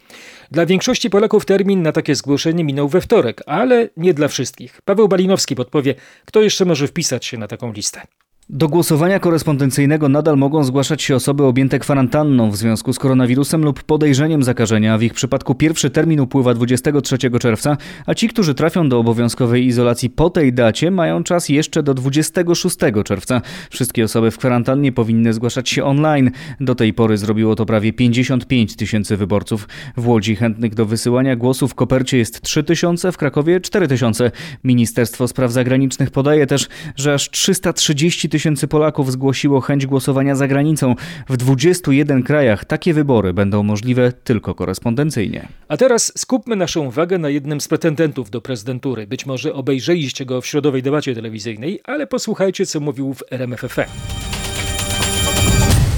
Dla 0.51 0.65
większości 0.65 1.09
Polaków 1.09 1.45
termin 1.45 1.81
na 1.81 1.91
takie 1.91 2.15
zgłoszenie 2.15 2.63
minął 2.63 2.89
we 2.89 3.01
wtorek, 3.01 3.41
ale 3.45 3.89
nie 3.97 4.13
dla 4.13 4.27
wszystkich. 4.27 4.81
Paweł 4.85 5.07
Balinowski 5.07 5.55
podpowie, 5.55 5.95
kto 6.25 6.41
jeszcze 6.41 6.65
może 6.65 6.87
wpisać 6.87 7.25
się 7.25 7.37
na 7.37 7.47
taką 7.47 7.73
listę. 7.73 8.01
Do 8.49 8.69
głosowania 8.69 9.19
korespondencyjnego 9.19 10.09
nadal 10.09 10.37
mogą 10.37 10.63
zgłaszać 10.63 11.01
się 11.01 11.15
osoby 11.15 11.43
objęte 11.43 11.79
kwarantanną 11.79 12.51
w 12.51 12.55
związku 12.55 12.93
z 12.93 12.99
koronawirusem 12.99 13.63
lub 13.63 13.83
podejrzeniem 13.83 14.43
zakażenia. 14.43 14.97
W 14.97 15.03
ich 15.03 15.13
przypadku 15.13 15.55
pierwszy 15.55 15.89
termin 15.89 16.19
upływa 16.19 16.53
23 16.53 17.17
czerwca, 17.39 17.77
a 18.05 18.13
ci, 18.13 18.29
którzy 18.29 18.53
trafią 18.53 18.89
do 18.89 18.99
obowiązkowej 18.99 19.65
izolacji 19.65 20.09
po 20.09 20.29
tej 20.29 20.53
dacie, 20.53 20.91
mają 20.91 21.23
czas 21.23 21.49
jeszcze 21.49 21.83
do 21.83 21.93
26 21.93 22.77
czerwca. 23.05 23.41
Wszystkie 23.69 24.03
osoby 24.03 24.31
w 24.31 24.37
kwarantannie 24.37 24.91
powinny 24.91 25.33
zgłaszać 25.33 25.69
się 25.69 25.83
online. 25.83 26.31
Do 26.59 26.75
tej 26.75 26.93
pory 26.93 27.17
zrobiło 27.17 27.55
to 27.55 27.65
prawie 27.65 27.93
55 27.93 28.75
tysięcy 28.75 29.17
wyborców. 29.17 29.67
W 29.97 30.07
Łodzi 30.07 30.35
chętnych 30.35 30.75
do 30.75 30.85
wysyłania 30.85 31.35
głosów 31.35 31.71
w 31.71 31.75
kopercie 31.75 32.17
jest 32.17 32.41
3 32.41 32.63
tysiące, 32.63 33.11
w 33.11 33.17
Krakowie 33.17 33.61
4 33.61 33.87
tysiące. 33.87 34.31
Ministerstwo 34.63 35.27
Spraw 35.27 35.51
Zagranicznych 35.51 36.11
podaje 36.11 36.47
też, 36.47 36.67
że 36.95 37.13
aż 37.13 37.29
330 37.29 38.29
tysięcy 38.29 38.34
Polaków 38.69 39.11
zgłosiło 39.11 39.61
chęć 39.61 39.85
głosowania 39.85 40.35
za 40.35 40.47
granicą. 40.47 40.95
W 41.29 41.37
21 41.37 42.23
krajach 42.23 42.65
takie 42.65 42.93
wybory 42.93 43.33
będą 43.33 43.63
możliwe 43.63 44.11
tylko 44.23 44.55
korespondencyjnie. 44.55 45.47
A 45.67 45.77
teraz 45.77 46.11
skupmy 46.17 46.55
naszą 46.55 46.85
uwagę 46.85 47.17
na 47.17 47.29
jednym 47.29 47.61
z 47.61 47.67
pretendentów 47.67 48.29
do 48.29 48.41
prezydentury. 48.41 49.07
Być 49.07 49.25
może 49.25 49.53
obejrzeliście 49.53 50.25
go 50.25 50.41
w 50.41 50.47
środowej 50.47 50.83
debacie 50.83 51.15
telewizyjnej, 51.15 51.79
ale 51.83 52.07
posłuchajcie, 52.07 52.65
co 52.65 52.79
mówił 52.79 53.13
w 53.13 53.23
RMFFM. 53.31 54.34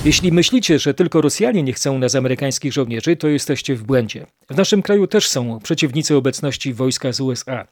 Jeśli 0.08 0.32
myślicie, 0.32 0.80
że 0.80 0.94
tylko 0.94 1.22
Rosjanie 1.22 1.64
nie 1.64 1.74
chcą 1.74 2.00
nas 2.00 2.16
amerykańskich 2.16 2.74
żołnierzy, 2.74 3.16
to 3.16 3.28
jesteście 3.28 3.76
w 3.76 3.84
błędzie. 3.84 4.26
W 4.50 4.58
naszym 4.58 4.82
kraju 4.82 5.08
też 5.08 5.28
są 5.28 5.60
przeciwnicy 5.60 6.16
obecności 6.16 6.74
wojska 6.74 7.12
z 7.12 7.20
USA. 7.22 7.68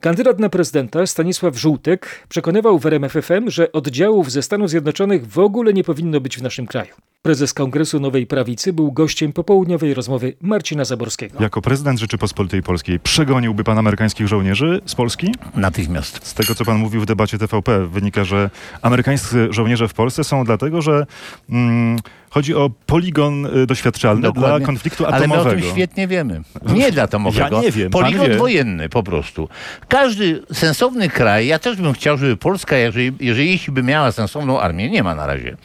Kandydat 0.00 0.38
na 0.38 0.48
prezydenta 0.48 1.06
Stanisław 1.06 1.58
Żółtek 1.58 2.26
przekonywał 2.28 2.78
w 2.78 2.86
RMFFM, 2.86 3.50
że 3.50 3.72
oddziałów 3.72 4.30
ze 4.30 4.42
Stanów 4.42 4.70
Zjednoczonych 4.70 5.26
w 5.26 5.38
ogóle 5.38 5.72
nie 5.72 5.84
powinno 5.84 6.20
być 6.20 6.38
w 6.38 6.42
naszym 6.42 6.66
kraju. 6.66 6.94
Prezes 7.22 7.54
Kongresu 7.54 8.00
Nowej 8.00 8.26
Prawicy 8.26 8.72
był 8.72 8.92
gościem 8.92 9.32
popołudniowej 9.32 9.94
rozmowy 9.94 10.34
Marcina 10.40 10.84
Zaborskiego. 10.84 11.42
Jako 11.42 11.62
prezydent 11.62 12.00
Rzeczypospolitej 12.00 12.62
Polskiej 12.62 13.00
przegoniłby 13.00 13.64
pan 13.64 13.78
amerykańskich 13.78 14.28
żołnierzy 14.28 14.80
z 14.86 14.94
Polski? 14.94 15.34
Natychmiast. 15.54 16.26
Z 16.26 16.34
tego, 16.34 16.54
co 16.54 16.64
pan 16.64 16.78
mówił 16.78 17.00
w 17.00 17.06
debacie 17.06 17.38
TVP, 17.38 17.86
wynika, 17.86 18.24
że 18.24 18.50
amerykańscy 18.82 19.48
żołnierze 19.50 19.88
w 19.88 19.94
Polsce 19.94 20.24
są 20.24 20.44
dlatego, 20.44 20.82
że 20.82 21.06
mm, 21.50 21.98
chodzi 22.32 22.54
o 22.54 22.70
poligon 22.86 23.46
y, 23.62 23.66
doświadczalny 23.66 24.22
Dokładnie. 24.22 24.58
dla 24.58 24.66
konfliktu 24.66 25.06
Ale 25.06 25.16
atomowego. 25.16 25.44
my 25.44 25.50
o 25.50 25.60
tym 25.60 25.70
świetnie 25.72 26.08
wiemy. 26.08 26.40
Nie 26.66 26.92
dla 26.92 27.02
atomowego. 27.02 27.56
Ja 27.56 27.62
nie 27.62 27.70
wiem, 27.72 27.90
Poligon 27.90 28.28
wie. 28.28 28.36
wojenny 28.36 28.88
po 28.88 29.02
prostu. 29.02 29.48
Każdy 29.88 30.42
sensowny 30.52 31.08
kraj, 31.08 31.46
ja 31.46 31.58
też 31.58 31.76
bym 31.76 31.92
chciał, 31.92 32.18
żeby 32.18 32.36
Polska, 32.36 32.76
jeżeli, 32.76 33.12
jeżeli 33.20 33.50
jeśli 33.50 33.72
by 33.72 33.82
miała 33.82 34.12
sensowną 34.12 34.60
armię, 34.60 34.90
nie 34.90 35.02
ma 35.02 35.14
na 35.14 35.26
razie. 35.26 35.56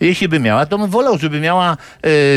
Jeśli 0.00 0.28
by 0.28 0.40
miała, 0.40 0.66
to 0.66 0.78
bym 0.78 0.90
wolał, 0.90 1.18
żeby 1.18 1.40
miała 1.40 1.70
e, 1.72 1.76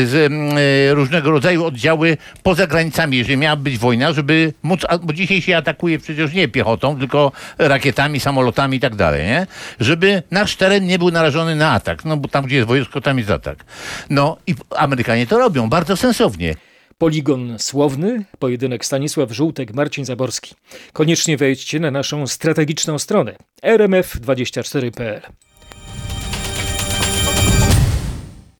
z, 0.06 0.14
e, 0.14 0.94
różnego 0.94 1.30
rodzaju 1.30 1.64
oddziały 1.64 2.16
poza 2.42 2.66
granicami, 2.66 3.16
jeżeli 3.16 3.36
miała 3.36 3.56
być 3.56 3.78
wojna, 3.78 4.12
żeby 4.12 4.52
móc, 4.62 4.80
bo 5.02 5.12
dzisiaj 5.12 5.42
się 5.42 5.56
atakuje 5.56 5.98
przecież 5.98 6.32
nie 6.32 6.48
piechotą, 6.48 6.98
tylko 6.98 7.32
rakietami, 7.58 8.20
samolotami 8.20 8.76
i 8.76 8.80
tak 8.80 8.94
dalej, 8.96 9.26
nie? 9.26 9.46
Żeby 9.80 10.22
nasz 10.30 10.56
teren 10.56 10.86
nie 10.86 10.98
był 10.98 11.10
narażony 11.10 11.56
na 11.56 11.70
atak. 11.70 12.04
No 12.04 12.16
bo 12.16 12.28
tam, 12.28 12.44
gdzie 12.44 12.56
jest 12.56 12.68
wojsko, 12.68 13.00
tam 13.00 13.18
jest 13.18 13.30
atak. 13.30 13.64
No 14.10 14.36
i 14.46 14.54
Amerykanie 14.76 15.26
to 15.26 15.38
robią 15.38 15.68
bardzo 15.68 15.96
sensownie. 15.96 16.54
Poligon 16.98 17.58
słowny, 17.58 18.24
pojedynek 18.38 18.84
Stanisław 18.84 19.32
Żółtek, 19.32 19.74
Marcin 19.74 20.04
Zaborski. 20.04 20.54
Koniecznie 20.92 21.36
wejdźcie 21.36 21.80
na 21.80 21.90
naszą 21.90 22.26
strategiczną 22.26 22.98
stronę 22.98 23.36
rmf24.pl. 23.62 25.20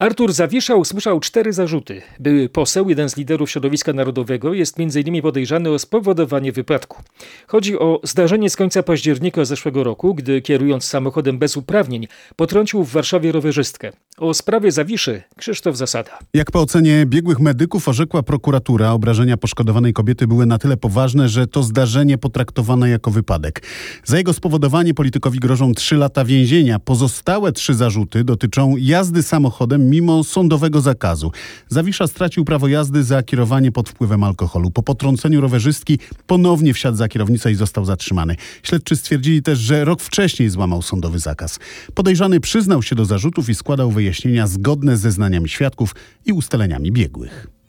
Artur 0.00 0.33
Zawisza 0.33 0.75
usłyszał 0.75 1.21
cztery 1.21 1.52
zarzuty. 1.52 2.02
Były 2.21 2.49
poseł, 2.49 2.88
jeden 2.88 3.09
z 3.09 3.16
liderów 3.16 3.50
środowiska 3.50 3.92
narodowego, 3.92 4.54
jest 4.54 4.80
m.in. 4.80 5.23
podejrzany 5.23 5.71
o 5.71 5.78
spowodowanie 5.78 6.52
wypadku. 6.52 7.02
Chodzi 7.47 7.78
o 7.78 8.00
zdarzenie 8.04 8.50
z 8.50 8.57
końca 8.57 8.83
października 8.83 9.45
zeszłego 9.45 9.85
roku, 9.85 10.14
gdy 10.14 10.42
kierując 10.42 10.85
samochodem 10.85 11.38
bez 11.38 11.57
uprawnień 11.57 12.09
potrącił 12.37 12.85
w 12.85 12.92
Warszawie 12.92 13.33
rowerzystkę. 13.33 13.92
O 14.19 14.35
sprawie 14.35 14.73
Zawiszy 14.73 15.23
Krzysztof 15.37 15.76
Zasada. 15.76 16.19
Jak 16.35 16.50
po 16.50 16.61
ocenie 16.61 17.07
biegłych 17.07 17.40
medyków 17.40 17.88
orzekła 17.88 18.23
prokuratura, 18.23 18.92
obrażenia 18.92 19.37
poszkodowanej 19.37 19.92
kobiety 19.92 20.26
były 20.26 20.47
na 20.47 20.59
tyle 20.59 20.76
poważne, 20.76 21.28
że 21.28 21.47
to 21.47 21.62
zdarzenie 21.62 22.19
potraktowano 22.19 22.87
jako 22.87 23.11
wypadek. 23.11 23.62
Za 24.04 24.19
jego 24.19 24.33
spowodowanie 24.33 24.95
politykowi 24.95 25.38
grożą 25.38 25.75
trzy 25.75 25.97
lata 25.97 26.25
więzienia. 26.25 26.78
Pozostałe 26.78 27.52
trzy 27.52 27.75
zarzuty 27.75 28.25
dotyczą 28.25 28.75
jazdy 28.78 29.23
samochodem 29.23 29.89
mimo 29.90 30.25
sądowego 30.25 30.80
zakazu. 30.80 31.32
Zawisza 31.68 32.06
stracił 32.06 32.44
prawo 32.44 32.68
jazdy 32.68 33.04
za 33.04 33.23
kierowanie 33.23 33.73
pod 33.73 33.88
wpływem 33.88 34.25
alkoholu. 34.25 34.70
Po 34.70 34.82
potrąceniu 34.82 35.40
rowerzystki 35.40 35.99
ponownie 36.26 36.75
wsiadł 36.75 36.97
za 36.97 37.09
kierownicę 37.09 37.52
i 37.52 37.54
został 37.54 37.85
zatrzymany. 37.85 38.37
Śledczy 38.62 38.97
stwierdzili 38.97 39.42
też, 39.42 39.59
że 39.59 39.85
rok 39.85 40.02
wcześniej 40.02 40.50
złamał 40.50 40.82
sądowy 40.82 41.18
zakaz. 41.18 41.59
Podejrzany 41.94 42.40
przyznał 42.40 42.82
się 42.82 42.97
do 42.97 43.04
zarzutów 43.04 43.49
i 43.49 43.54
składał 43.54 43.90
wyjaśnienia 43.90 44.47
zgodne 44.47 44.97
z 44.97 45.00
zeznaniami 45.00 45.49
świadków 45.49 45.94
i 46.26 46.32
ustaleniami 46.32 46.92
biegłych. 46.92 47.60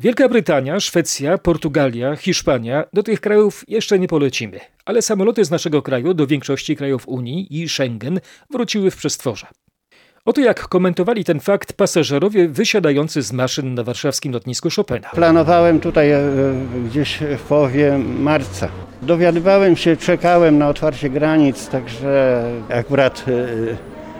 Wielka 0.00 0.28
Brytania, 0.28 0.80
Szwecja, 0.80 1.38
Portugalia, 1.38 2.16
Hiszpania 2.16 2.84
do 2.92 3.02
tych 3.02 3.20
krajów 3.20 3.64
jeszcze 3.68 3.98
nie 3.98 4.08
polecimy, 4.08 4.60
ale 4.84 5.02
samoloty 5.02 5.44
z 5.44 5.50
naszego 5.50 5.82
kraju 5.82 6.14
do 6.14 6.26
większości 6.26 6.76
krajów 6.76 7.08
Unii 7.08 7.62
i 7.62 7.68
Schengen 7.68 8.20
wróciły 8.50 8.90
w 8.90 8.96
przestworza. 8.96 9.46
Oto 10.24 10.40
jak 10.40 10.68
komentowali 10.68 11.24
ten 11.24 11.40
fakt 11.40 11.72
pasażerowie 11.72 12.48
wysiadający 12.48 13.22
z 13.22 13.32
maszyn 13.32 13.74
na 13.74 13.84
warszawskim 13.84 14.32
lotnisku 14.32 14.68
Chopina. 14.76 15.10
Planowałem 15.10 15.80
tutaj 15.80 16.10
e, 16.10 16.22
gdzieś 16.88 17.18
w 17.38 17.42
połowie 17.42 17.98
marca. 17.98 18.68
Dowiadywałem 19.02 19.76
się, 19.76 19.96
czekałem 19.96 20.58
na 20.58 20.68
otwarcie 20.68 21.10
granic, 21.10 21.68
także 21.68 22.44
akurat 22.68 23.24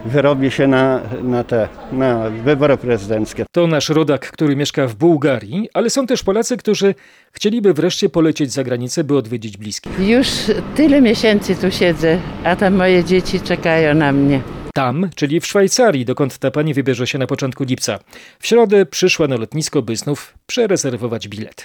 wyrobię 0.04 0.50
się 0.50 0.66
na, 0.66 1.00
na 1.22 1.44
te 1.44 1.68
na 1.92 2.30
wybory 2.30 2.76
prezydenckie. 2.76 3.44
To 3.52 3.66
nasz 3.66 3.88
rodak, 3.88 4.30
który 4.30 4.56
mieszka 4.56 4.86
w 4.86 4.94
Bułgarii, 4.94 5.68
ale 5.74 5.90
są 5.90 6.06
też 6.06 6.22
Polacy, 6.22 6.56
którzy 6.56 6.94
chcieliby 7.32 7.74
wreszcie 7.74 8.08
polecieć 8.08 8.52
za 8.52 8.64
granicę, 8.64 9.04
by 9.04 9.16
odwiedzić 9.16 9.56
bliskich. 9.56 9.92
Już 10.00 10.28
tyle 10.74 11.00
miesięcy 11.00 11.56
tu 11.56 11.70
siedzę, 11.70 12.18
a 12.44 12.56
tam 12.56 12.74
moje 12.74 13.04
dzieci 13.04 13.40
czekają 13.40 13.94
na 13.94 14.12
mnie. 14.12 14.40
Tam, 14.74 15.10
czyli 15.14 15.40
w 15.40 15.46
Szwajcarii, 15.46 16.04
dokąd 16.04 16.38
ta 16.38 16.50
pani 16.50 16.74
wybierze 16.74 17.06
się 17.06 17.18
na 17.18 17.26
początku 17.26 17.64
lipca. 17.64 17.98
W 18.38 18.46
środę 18.46 18.86
przyszła 18.86 19.28
na 19.28 19.36
lotnisko, 19.36 19.82
by 19.82 19.96
znów 19.96 20.34
przerezerwować 20.46 21.28
bilet. 21.28 21.64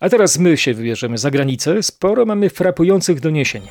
A 0.00 0.08
teraz 0.08 0.38
my 0.38 0.56
się 0.56 0.74
wybierzemy 0.74 1.18
za 1.18 1.30
granicę. 1.30 1.82
Sporo 1.82 2.26
mamy 2.26 2.50
frapujących 2.50 3.20
doniesień. 3.20 3.62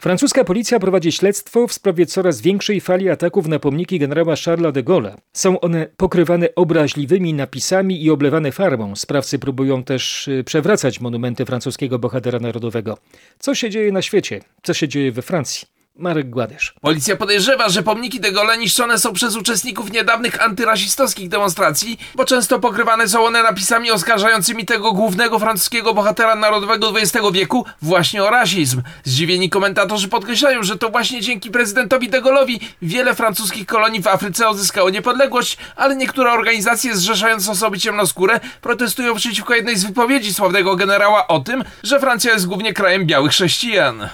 Francuska 0.00 0.44
policja 0.44 0.80
prowadzi 0.80 1.12
śledztwo 1.12 1.66
w 1.66 1.72
sprawie 1.72 2.06
coraz 2.06 2.40
większej 2.40 2.80
fali 2.80 3.10
ataków 3.10 3.46
na 3.46 3.58
pomniki 3.58 3.98
generała 3.98 4.34
Charlesa 4.44 4.72
de 4.72 4.82
Gaulle. 4.82 5.16
Są 5.32 5.60
one 5.60 5.86
pokrywane 5.96 6.54
obraźliwymi 6.54 7.34
napisami 7.34 8.04
i 8.04 8.10
oblewane 8.10 8.52
farbą. 8.52 8.96
Sprawcy 8.96 9.38
próbują 9.38 9.84
też 9.84 10.28
y, 10.28 10.44
przewracać 10.44 11.00
monumenty 11.00 11.44
francuskiego 11.44 11.98
bohatera 11.98 12.38
narodowego. 12.38 12.98
Co 13.38 13.54
się 13.54 13.70
dzieje 13.70 13.92
na 13.92 14.02
świecie? 14.02 14.40
Co 14.62 14.74
się 14.74 14.88
dzieje 14.88 15.12
we 15.12 15.22
Francji? 15.22 15.77
Marek 15.98 16.30
Gładysz. 16.30 16.74
Policja 16.80 17.16
podejrzewa, 17.16 17.68
że 17.68 17.82
pomniki 17.82 18.20
de 18.20 18.32
Gaulle 18.32 18.58
niszczone 18.58 18.98
są 18.98 19.12
przez 19.12 19.36
uczestników 19.36 19.92
niedawnych 19.92 20.42
antyrasistowskich 20.42 21.28
demonstracji, 21.28 21.98
bo 22.14 22.24
często 22.24 22.58
pokrywane 22.58 23.08
są 23.08 23.24
one 23.24 23.42
napisami 23.42 23.90
oskarżającymi 23.90 24.66
tego 24.66 24.92
głównego 24.92 25.38
francuskiego 25.38 25.94
bohatera 25.94 26.34
narodowego 26.34 26.92
XX 27.00 27.26
wieku 27.32 27.64
właśnie 27.82 28.24
o 28.24 28.30
rasizm. 28.30 28.82
Zdziwieni 29.04 29.50
komentatorzy 29.50 30.08
podkreślają, 30.08 30.62
że 30.62 30.78
to 30.78 30.88
właśnie 30.88 31.20
dzięki 31.20 31.50
prezydentowi 31.50 32.08
de 32.08 32.22
Gaulle'owi 32.22 32.60
wiele 32.82 33.14
francuskich 33.14 33.66
kolonii 33.66 34.02
w 34.02 34.06
Afryce 34.06 34.48
odzyskało 34.48 34.90
niepodległość, 34.90 35.58
ale 35.76 35.96
niektóre 35.96 36.32
organizacje 36.32 36.96
zrzeszające 36.96 37.50
osoby 37.50 37.78
ciemnoskóre 37.78 38.40
protestują 38.60 39.14
przeciwko 39.14 39.54
jednej 39.54 39.76
z 39.76 39.84
wypowiedzi 39.84 40.34
sławnego 40.34 40.76
generała 40.76 41.28
o 41.28 41.40
tym, 41.40 41.64
że 41.82 42.00
Francja 42.00 42.32
jest 42.32 42.46
głównie 42.46 42.72
krajem 42.72 43.06
białych 43.06 43.32
chrześcijan. 43.32 44.08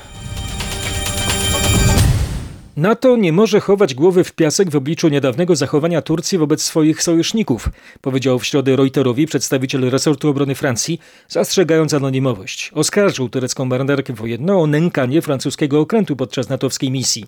NATO 2.76 3.16
nie 3.16 3.32
może 3.32 3.60
chować 3.60 3.94
głowy 3.94 4.24
w 4.24 4.32
piasek 4.32 4.70
w 4.70 4.76
obliczu 4.76 5.08
niedawnego 5.08 5.56
zachowania 5.56 6.02
Turcji 6.02 6.38
wobec 6.38 6.62
swoich 6.62 7.02
sojuszników, 7.02 7.68
powiedział 8.00 8.38
w 8.38 8.44
środę 8.44 8.76
Reuterowi 8.76 9.26
przedstawiciel 9.26 9.90
resortu 9.90 10.28
obrony 10.28 10.54
Francji, 10.54 11.00
zastrzegając 11.28 11.94
anonimowość. 11.94 12.70
Oskarżył 12.74 13.28
turecką 13.28 13.64
marynarkę 13.64 14.12
wojenną 14.12 14.62
o 14.62 14.66
nękanie 14.66 15.22
francuskiego 15.22 15.80
okrętu 15.80 16.16
podczas 16.16 16.48
natowskiej 16.48 16.90
misji. 16.90 17.24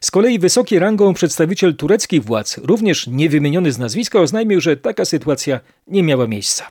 Z 0.00 0.10
kolei 0.10 0.38
wysoki 0.38 0.78
rangą 0.78 1.14
przedstawiciel 1.14 1.76
tureckich 1.76 2.24
władz, 2.24 2.58
również 2.58 3.06
niewymieniony 3.06 3.72
z 3.72 3.78
nazwiska, 3.78 4.20
oznajmił, 4.20 4.60
że 4.60 4.76
taka 4.76 5.04
sytuacja 5.04 5.60
nie 5.86 6.02
miała 6.02 6.26
miejsca. 6.26 6.70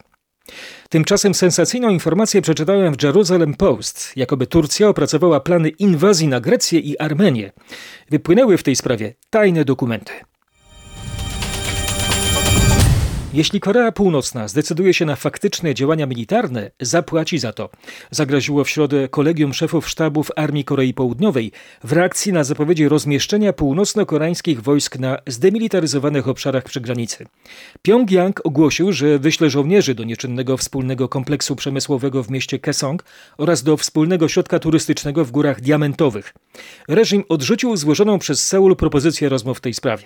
Tymczasem 0.90 1.34
sensacyjną 1.34 1.90
informację 1.90 2.42
przeczytałem 2.42 2.94
w 2.94 3.04
Jerusalem 3.04 3.54
Post, 3.54 4.12
jakoby 4.16 4.48
Turcja 4.48 4.90
opracowała 4.90 5.40
plany 5.40 5.70
inwazji 5.70 6.28
na 6.28 6.40
Grecję 6.40 6.80
i 6.80 6.98
Armenię. 6.98 7.52
Wypłynęły 8.10 8.58
w 8.58 8.64
tej 8.64 8.76
sprawie 8.76 9.14
tajne 9.30 9.66
dokumenty. 9.66 10.14
Jeśli 13.36 13.60
Korea 13.60 13.92
Północna 13.92 14.48
zdecyduje 14.48 14.94
się 14.94 15.06
na 15.06 15.16
faktyczne 15.16 15.74
działania 15.74 16.06
militarne, 16.06 16.72
zapłaci 16.82 17.40
za 17.40 17.54
to. 17.54 17.70
Zagroziło 18.12 18.64
w 18.64 18.70
środę 18.70 19.10
Kolegium 19.10 19.54
Szefów 19.54 19.90
Sztabów 19.90 20.32
Armii 20.36 20.64
Korei 20.64 20.94
Południowej 20.94 21.52
w 21.84 21.92
reakcji 21.92 22.34
na 22.34 22.44
zapowiedzi 22.44 22.88
rozmieszczenia 22.88 23.54
północno-koreańskich 23.54 24.62
wojsk 24.62 25.00
na 25.00 25.18
zdemilitaryzowanych 25.28 26.28
obszarach 26.28 26.64
przy 26.64 26.82
granicy. 26.82 27.26
Pjongjang 27.82 28.42
ogłosił, 28.46 28.92
że 28.92 29.20
wyśle 29.20 29.50
żołnierzy 29.50 29.96
do 29.96 30.04
nieczynnego 30.04 30.58
wspólnego 30.58 31.10
kompleksu 31.10 31.56
przemysłowego 31.56 32.24
w 32.24 32.30
mieście 32.30 32.60
Kaesong 32.60 33.04
oraz 33.38 33.64
do 33.64 33.78
wspólnego 33.78 34.28
środka 34.28 34.60
turystycznego 34.60 35.26
w 35.26 35.32
Górach 35.32 35.62
Diamentowych. 35.62 36.34
Reżim 36.88 37.24
odrzucił 37.30 37.78
złożoną 37.78 38.20
przez 38.20 38.48
Seul 38.48 38.76
propozycję 38.76 39.30
rozmów 39.30 39.58
w 39.58 39.62
tej 39.62 39.74
sprawie. 39.74 40.06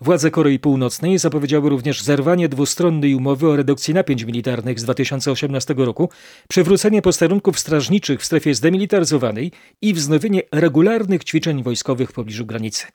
Władze 0.00 0.30
Korei 0.30 0.58
Północnej 0.58 1.18
zapowiedziały 1.18 1.70
również 1.70 2.02
zerwanie 2.02 2.48
dwustronnej 2.58 3.14
umowy 3.14 3.48
o 3.48 3.56
redukcji 3.56 3.94
napięć 3.94 4.24
militarnych 4.24 4.80
z 4.80 4.84
2018 4.84 5.74
roku, 5.76 6.10
przywrócenie 6.48 7.02
posterunków 7.02 7.58
strażniczych 7.58 8.20
w 8.20 8.24
strefie 8.24 8.54
zdemilitaryzowanej 8.54 9.52
i 9.82 9.94
wznowienie 9.94 10.42
regularnych 10.52 11.24
ćwiczeń 11.24 11.62
wojskowych 11.62 12.10
w 12.10 12.12
pobliżu 12.12 12.46
granicy. 12.46 12.86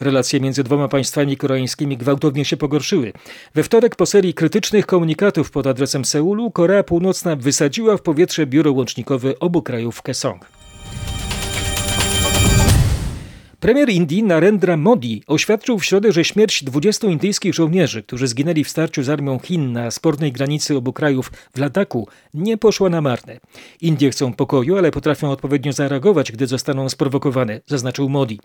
Relacje 0.00 0.40
między 0.40 0.64
dwoma 0.64 0.88
państwami 0.88 1.36
koreańskimi 1.36 1.96
gwałtownie 1.96 2.44
się 2.44 2.56
pogorszyły. 2.56 3.12
We 3.54 3.62
wtorek 3.62 3.96
po 3.96 4.06
serii 4.06 4.34
krytycznych 4.34 4.86
komunikatów 4.86 5.50
pod 5.50 5.66
adresem 5.66 6.04
Seulu 6.04 6.50
Korea 6.50 6.82
Północna 6.82 7.36
wysadziła 7.36 7.96
w 7.96 8.02
powietrze 8.02 8.46
biuro 8.46 8.72
łącznikowe 8.72 9.38
obu 9.38 9.62
krajów 9.62 9.96
w 9.96 10.02
Kaesong. 10.02 10.57
Premier 13.60 13.88
Indii 13.88 14.22
Narendra 14.22 14.76
Modi 14.76 15.22
oświadczył 15.26 15.78
w 15.78 15.84
środę, 15.84 16.12
że 16.12 16.24
śmierć 16.24 16.64
20 16.64 17.08
indyjskich 17.08 17.54
żołnierzy, 17.54 18.02
którzy 18.02 18.26
zginęli 18.26 18.64
w 18.64 18.68
starciu 18.68 19.02
z 19.02 19.08
armią 19.08 19.38
Chin 19.38 19.72
na 19.72 19.90
spornej 19.90 20.32
granicy 20.32 20.76
obu 20.76 20.92
krajów 20.92 21.32
w 21.54 21.58
Ladaku, 21.58 22.08
nie 22.34 22.56
poszła 22.56 22.88
na 22.88 23.00
marne. 23.00 23.40
Indie 23.80 24.10
chcą 24.10 24.32
pokoju, 24.32 24.76
ale 24.78 24.90
potrafią 24.90 25.30
odpowiednio 25.30 25.72
zareagować, 25.72 26.32
gdy 26.32 26.46
zostaną 26.46 26.88
sprowokowane, 26.88 27.60
zaznaczył 27.66 28.08
Modi. 28.08 28.40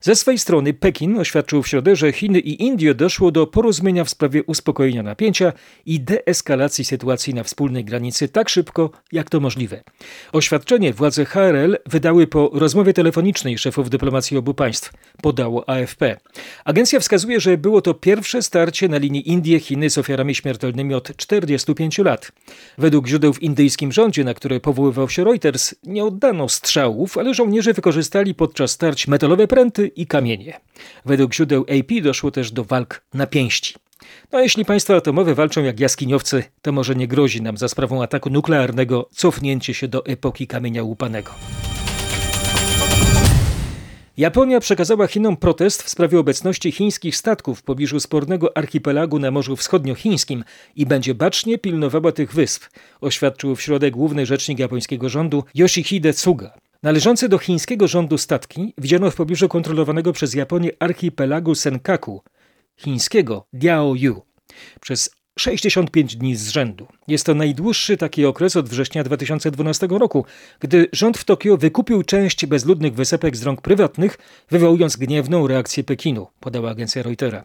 Ze 0.00 0.14
swej 0.14 0.38
strony 0.38 0.74
Pekin 0.74 1.18
oświadczył 1.18 1.62
w 1.62 1.68
środę, 1.68 1.96
że 1.96 2.12
Chiny 2.12 2.38
i 2.38 2.62
Indie 2.62 2.94
doszło 2.94 3.30
do 3.30 3.46
porozumienia 3.46 4.04
w 4.04 4.10
sprawie 4.10 4.42
uspokojenia 4.42 5.02
napięcia 5.02 5.52
i 5.86 6.00
deeskalacji 6.00 6.84
sytuacji 6.84 7.34
na 7.34 7.42
wspólnej 7.42 7.84
granicy 7.84 8.28
tak 8.28 8.48
szybko, 8.48 8.90
jak 9.12 9.30
to 9.30 9.40
możliwe. 9.40 9.82
Oświadczenie 10.32 10.92
władze 10.92 11.24
HRL 11.24 11.76
wydały 11.86 12.26
po 12.26 12.50
rozmowie 12.52 12.92
telefonicznej 12.92 13.58
szefów 13.58 13.90
dyplomacji 13.90 14.36
obu 14.36 14.53
państw, 14.54 14.92
podało 15.22 15.68
AFP. 15.68 16.16
Agencja 16.64 17.00
wskazuje, 17.00 17.40
że 17.40 17.58
było 17.58 17.82
to 17.82 17.94
pierwsze 17.94 18.42
starcie 18.42 18.88
na 18.88 18.98
linii 18.98 19.30
Indie-Chiny 19.30 19.90
z 19.90 19.98
ofiarami 19.98 20.34
śmiertelnymi 20.34 20.94
od 20.94 21.16
45 21.16 21.98
lat. 21.98 22.32
Według 22.78 23.06
źródeł 23.06 23.32
w 23.32 23.42
indyjskim 23.42 23.92
rządzie, 23.92 24.24
na 24.24 24.34
które 24.34 24.60
powoływał 24.60 25.08
się 25.08 25.24
Reuters, 25.24 25.74
nie 25.82 26.04
oddano 26.04 26.48
strzałów, 26.48 27.18
ale 27.18 27.34
żołnierze 27.34 27.72
wykorzystali 27.72 28.34
podczas 28.34 28.70
starć 28.70 29.08
metalowe 29.08 29.46
pręty 29.46 29.86
i 29.86 30.06
kamienie. 30.06 30.60
Według 31.04 31.34
źródeł 31.34 31.62
AP 31.62 32.02
doszło 32.02 32.30
też 32.30 32.52
do 32.52 32.64
walk 32.64 33.02
na 33.14 33.26
pięści. 33.26 33.74
No 34.32 34.40
jeśli 34.40 34.64
państwa 34.64 34.96
atomowe 34.96 35.34
walczą 35.34 35.62
jak 35.62 35.80
jaskiniowcy, 35.80 36.44
to 36.62 36.72
może 36.72 36.94
nie 36.94 37.08
grozi 37.08 37.42
nam 37.42 37.56
za 37.56 37.68
sprawą 37.68 38.02
ataku 38.02 38.30
nuklearnego 38.30 39.08
cofnięcie 39.12 39.74
się 39.74 39.88
do 39.88 40.06
epoki 40.06 40.46
kamienia 40.46 40.82
łupanego. 40.82 41.30
Japonia 44.16 44.60
przekazała 44.60 45.06
Chinom 45.06 45.36
protest 45.36 45.82
w 45.82 45.88
sprawie 45.88 46.18
obecności 46.18 46.72
chińskich 46.72 47.16
statków 47.16 47.58
w 47.58 47.62
pobliżu 47.62 48.00
spornego 48.00 48.56
archipelagu 48.56 49.18
na 49.18 49.30
Morzu 49.30 49.56
Wschodniochińskim 49.56 50.44
i 50.76 50.86
będzie 50.86 51.14
bacznie 51.14 51.58
pilnowała 51.58 52.12
tych 52.12 52.34
wysp, 52.34 52.64
oświadczył 53.00 53.56
w 53.56 53.62
środę 53.62 53.90
główny 53.90 54.26
rzecznik 54.26 54.58
japońskiego 54.58 55.08
rządu 55.08 55.44
Yoshihide 55.54 56.12
Tsuga. 56.12 56.54
Należące 56.82 57.28
do 57.28 57.38
chińskiego 57.38 57.88
rządu 57.88 58.18
statki 58.18 58.74
widziano 58.78 59.10
w 59.10 59.16
pobliżu 59.16 59.48
kontrolowanego 59.48 60.12
przez 60.12 60.34
Japonię 60.34 60.70
archipelagu 60.78 61.54
Senkaku, 61.54 62.22
chińskiego 62.76 63.46
Diaoyu. 63.52 64.22
Przez 64.80 65.10
65 65.38 66.16
dni 66.16 66.36
z 66.36 66.48
rzędu. 66.48 66.86
Jest 67.08 67.26
to 67.26 67.34
najdłuższy 67.34 67.96
taki 67.96 68.26
okres 68.26 68.56
od 68.56 68.68
września 68.68 69.04
2012 69.04 69.86
roku, 69.90 70.24
gdy 70.60 70.86
rząd 70.92 71.18
w 71.18 71.24
Tokio 71.24 71.56
wykupił 71.56 72.02
część 72.02 72.46
bezludnych 72.46 72.94
wysepek 72.94 73.36
z 73.36 73.42
rąk 73.42 73.62
prywatnych, 73.62 74.18
wywołując 74.50 74.96
gniewną 74.96 75.46
reakcję 75.46 75.84
Pekinu, 75.84 76.26
podała 76.40 76.70
agencja 76.70 77.02
Reutera. 77.02 77.44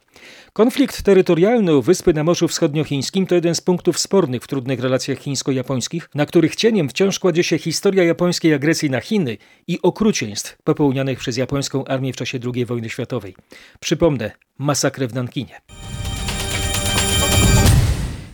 Konflikt 0.52 1.02
terytorialny 1.02 1.72
o 1.72 1.82
wyspy 1.82 2.14
na 2.14 2.24
Morzu 2.24 2.48
Wschodniochińskim 2.48 3.26
to 3.26 3.34
jeden 3.34 3.54
z 3.54 3.60
punktów 3.60 3.98
spornych 3.98 4.42
w 4.42 4.46
trudnych 4.46 4.80
relacjach 4.80 5.18
chińsko-japońskich, 5.18 6.10
na 6.14 6.26
których 6.26 6.56
cieniem 6.56 6.88
wciąż 6.88 7.18
kładzie 7.18 7.44
się 7.44 7.58
historia 7.58 8.04
japońskiej 8.04 8.54
agresji 8.54 8.90
na 8.90 9.00
Chiny 9.00 9.36
i 9.66 9.78
okrucieństw 9.82 10.62
popełnianych 10.64 11.18
przez 11.18 11.36
japońską 11.36 11.84
armię 11.84 12.12
w 12.12 12.16
czasie 12.16 12.38
II 12.54 12.64
wojny 12.64 12.90
światowej. 12.90 13.36
Przypomnę, 13.80 14.30
masakrę 14.58 15.08
w 15.08 15.14
Nankinie. 15.14 15.60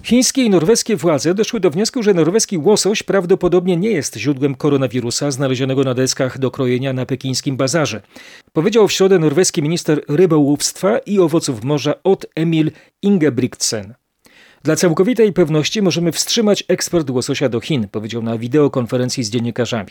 Chińskie 0.06 0.42
i 0.42 0.50
norweskie 0.50 0.96
władze 0.96 1.34
doszły 1.34 1.60
do 1.60 1.70
wniosku, 1.70 2.02
że 2.02 2.14
norweski 2.14 2.58
łosoś 2.58 3.02
prawdopodobnie 3.02 3.76
nie 3.76 3.90
jest 3.90 4.16
źródłem 4.16 4.54
koronawirusa 4.54 5.30
znalezionego 5.30 5.84
na 5.84 5.94
deskach 5.94 6.38
do 6.38 6.50
krojenia 6.50 6.92
na 6.92 7.06
pekińskim 7.06 7.56
bazarze. 7.56 8.00
Powiedział 8.52 8.88
w 8.88 8.92
środę 8.92 9.18
norweski 9.18 9.62
minister 9.62 10.02
rybołówstwa 10.08 10.98
i 10.98 11.18
owoców 11.18 11.64
morza 11.64 11.94
Ot 12.04 12.26
Emil 12.34 12.70
Ingebrigtsen. 13.02 13.94
Dla 14.62 14.76
całkowitej 14.76 15.32
pewności 15.32 15.82
możemy 15.82 16.12
wstrzymać 16.12 16.64
eksport 16.68 17.10
łososia 17.10 17.48
do 17.48 17.60
Chin, 17.60 17.88
powiedział 17.88 18.22
na 18.22 18.38
wideokonferencji 18.38 19.24
z 19.24 19.30
dziennikarzami. 19.30 19.90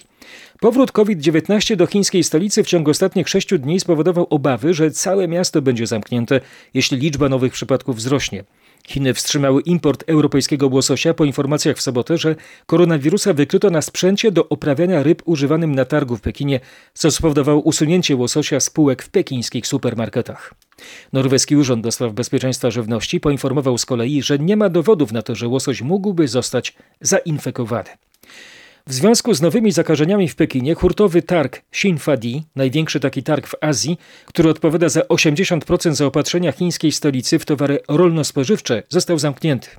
Powrót 0.60 0.92
COVID-19 0.92 1.76
do 1.76 1.88
chińskiej 1.88 2.24
stolicy 2.24 2.64
w 2.64 2.68
ciągu 2.68 2.92
ostatnich 2.92 3.30
sześciu 3.30 3.58
dni 3.58 3.80
spowodował 3.80 4.28
obawy, 4.30 4.74
że 4.74 4.92
całe 4.92 5.28
miasto 5.28 5.62
będzie 5.62 5.88
zamknięte, 5.88 6.42
jeśli 6.74 6.98
liczba 6.98 7.30
nowych 7.30 7.54
przypadków 7.54 7.96
wzrośnie. 7.96 8.44
Chiny 8.88 9.14
wstrzymały 9.14 9.62
import 9.62 10.04
europejskiego 10.08 10.68
łososia 10.68 11.14
po 11.14 11.26
informacjach 11.26 11.78
w 11.78 11.82
sobotę, 11.82 12.18
że 12.18 12.36
koronawirusa 12.66 13.34
wykryto 13.34 13.70
na 13.70 13.82
sprzęcie 13.82 14.32
do 14.32 14.50
oprawiania 14.50 15.04
ryb 15.04 15.22
używanym 15.26 15.76
na 15.76 15.86
targu 15.86 16.18
w 16.18 16.22
Pekinie, 16.22 16.60
co 16.94 17.12
spowodowało 17.12 17.62
usunięcie 17.62 18.16
łososia 18.16 18.60
z 18.60 18.70
półek 18.70 19.04
w 19.04 19.10
pekińskich 19.10 19.68
supermarketach. 19.68 20.54
Norweski 21.14 21.56
Urząd 21.56 21.84
do 21.84 21.92
Spraw 21.92 22.14
Bezpieczeństwa 22.14 22.72
Żywności 22.72 23.20
poinformował 23.20 23.78
z 23.78 23.86
kolei, 23.86 24.22
że 24.22 24.40
nie 24.40 24.58
ma 24.58 24.70
dowodów 24.70 25.12
na 25.12 25.22
to, 25.22 25.36
że 25.36 25.48
łosoś 25.48 25.82
mógłby 25.82 26.28
zostać 26.28 26.74
zainfekowany. 27.02 27.90
W 28.90 28.94
związku 28.94 29.34
z 29.34 29.42
nowymi 29.42 29.72
zakażeniami 29.72 30.28
w 30.28 30.36
Pekinie 30.36 30.76
hurtowy 30.76 31.22
targ 31.22 31.62
Xinfadi, 31.72 32.44
największy 32.56 33.00
taki 33.00 33.24
targ 33.24 33.48
w 33.48 33.56
Azji, 33.62 33.98
który 34.26 34.50
odpowiada 34.50 34.90
za 34.90 35.02
80% 35.02 35.94
zaopatrzenia 35.94 36.52
chińskiej 36.52 36.92
stolicy 36.92 37.40
w 37.40 37.46
towary 37.46 37.80
rolno-spożywcze, 37.88 38.84
został 38.90 39.20
zamknięty. 39.20 39.70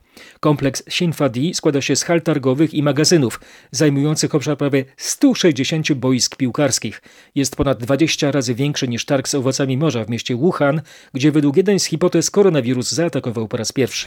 Kompleks 0.40 0.83
Xinfadi 0.87 1.55
składa 1.55 1.81
się 1.81 1.97
z 1.97 2.03
hal 2.03 2.23
targowych 2.23 2.75
i 2.75 2.83
magazynów, 2.83 3.40
zajmujących 3.71 4.35
obszar 4.35 4.57
prawie 4.57 4.85
160 4.97 5.92
boisk 5.92 6.37
piłkarskich. 6.37 7.03
Jest 7.35 7.57
ponad 7.57 7.79
20 7.79 8.31
razy 8.31 8.55
większy 8.55 8.88
niż 8.88 9.05
targ 9.05 9.29
z 9.29 9.35
owocami 9.35 9.77
morza 9.77 10.05
w 10.05 10.09
mieście 10.09 10.37
Wuhan, 10.37 10.83
gdzie 11.14 11.33
według 11.33 11.57
jednej 11.57 11.81
z 11.81 11.85
hipotez 11.85 12.31
koronawirus 12.31 12.92
zaatakował 12.92 13.49
po 13.49 13.57
raz 13.57 13.73
pierwszy. 13.73 14.07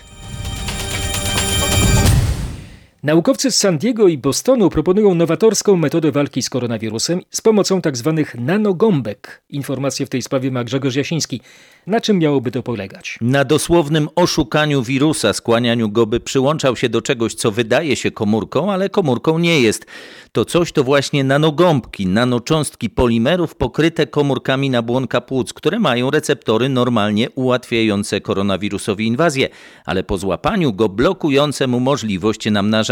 Naukowcy 3.03 3.51
z 3.51 3.55
San 3.55 3.77
Diego 3.77 4.07
i 4.07 4.17
Bostonu 4.17 4.69
proponują 4.69 5.15
nowatorską 5.15 5.75
metodę 5.75 6.11
walki 6.11 6.41
z 6.41 6.49
koronawirusem 6.49 7.21
z 7.29 7.41
pomocą 7.41 7.81
tzw. 7.81 8.23
nanogąbek. 8.37 9.41
Informacje 9.49 10.05
w 10.05 10.09
tej 10.09 10.21
sprawie 10.21 10.51
ma 10.51 10.63
Grzegorz 10.63 10.95
Jasiński. 10.95 11.41
Na 11.87 12.01
czym 12.01 12.19
miałoby 12.19 12.51
to 12.51 12.63
polegać? 12.63 13.17
Na 13.21 13.45
dosłownym 13.45 14.09
oszukaniu 14.15 14.83
wirusa, 14.83 15.33
skłanianiu 15.33 15.89
go, 15.89 16.05
by 16.05 16.19
przyłączał 16.19 16.75
się 16.75 16.89
do 16.89 17.01
czegoś, 17.01 17.33
co 17.33 17.51
wydaje 17.51 17.95
się 17.95 18.11
komórką, 18.11 18.71
ale 18.71 18.89
komórką 18.89 19.39
nie 19.39 19.61
jest. 19.61 19.85
To 20.31 20.45
coś 20.45 20.71
to 20.71 20.83
właśnie 20.83 21.23
nanogąbki, 21.23 22.07
nanocząstki 22.07 22.89
polimerów 22.89 23.55
pokryte 23.55 24.07
komórkami 24.07 24.69
nabłonka 24.69 25.21
płuc, 25.21 25.53
które 25.53 25.79
mają 25.79 26.11
receptory 26.11 26.69
normalnie 26.69 27.29
ułatwiające 27.29 28.21
koronawirusowi 28.21 29.07
inwazję, 29.07 29.49
ale 29.85 30.03
po 30.03 30.17
złapaniu 30.17 30.73
go 30.73 30.89
blokujące 30.89 31.67
mu 31.67 31.79
możliwość 31.79 32.51
namnażania. 32.51 32.88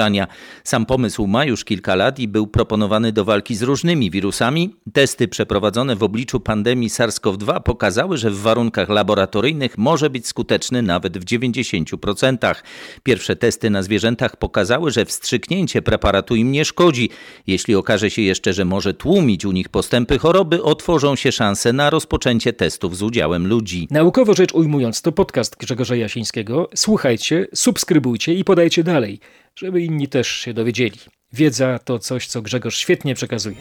Sam 0.64 0.86
pomysł 0.86 1.28
ma 1.28 1.46
już 1.46 1.66
kilka 1.66 1.96
lat 1.96 2.20
i 2.20 2.28
był 2.28 2.48
proponowany 2.48 3.12
do 3.12 3.26
walki 3.26 3.56
z 3.56 3.62
różnymi 3.62 4.12
wirusami. 4.12 4.76
Testy 4.94 5.28
przeprowadzone 5.28 5.96
w 5.96 6.04
obliczu 6.04 6.40
pandemii 6.40 6.90
SARS-CoV-2 6.90 7.62
pokazały, 7.62 8.18
że 8.18 8.32
w 8.32 8.42
warunkach 8.42 8.90
laboratoryjnych 8.90 9.78
może 9.78 10.10
być 10.10 10.28
skuteczny 10.28 10.82
nawet 10.82 11.18
w 11.18 11.26
90%. 11.26 12.56
Pierwsze 13.04 13.36
testy 13.36 13.70
na 13.70 13.84
zwierzętach 13.84 14.36
pokazały, 14.36 14.92
że 14.92 15.06
wstrzyknięcie 15.06 15.82
preparatu 15.82 16.36
im 16.36 16.52
nie 16.52 16.66
szkodzi. 16.66 17.10
Jeśli 17.48 17.76
okaże 17.76 18.10
się 18.10 18.22
jeszcze, 18.22 18.54
że 18.54 18.66
może 18.66 18.94
tłumić 18.94 19.46
u 19.46 19.52
nich 19.52 19.70
postępy 19.70 20.20
choroby, 20.20 20.64
otworzą 20.64 21.16
się 21.16 21.32
szanse 21.32 21.74
na 21.74 21.90
rozpoczęcie 21.90 22.54
testów 22.54 22.98
z 22.98 23.02
udziałem 23.02 23.48
ludzi. 23.48 23.88
Naukowo 23.92 24.34
rzecz 24.34 24.54
ujmując, 24.54 25.02
to 25.02 25.12
podcast 25.12 25.56
Grzegorza 25.56 25.96
Jasińskiego. 25.96 26.70
Słuchajcie, 26.76 27.48
subskrybujcie 27.54 28.34
i 28.34 28.44
podajcie 28.44 28.84
dalej, 28.84 29.20
żeby 29.58 29.82
inni 29.82 30.08
też 30.08 30.28
się 30.28 30.54
dowiedzieli. 30.54 31.00
Wiedza 31.34 31.80
to 31.80 32.00
coś, 32.00 32.28
co 32.28 32.42
Grzegorz 32.42 32.78
świetnie 32.78 33.16
przekazuje. 33.16 33.58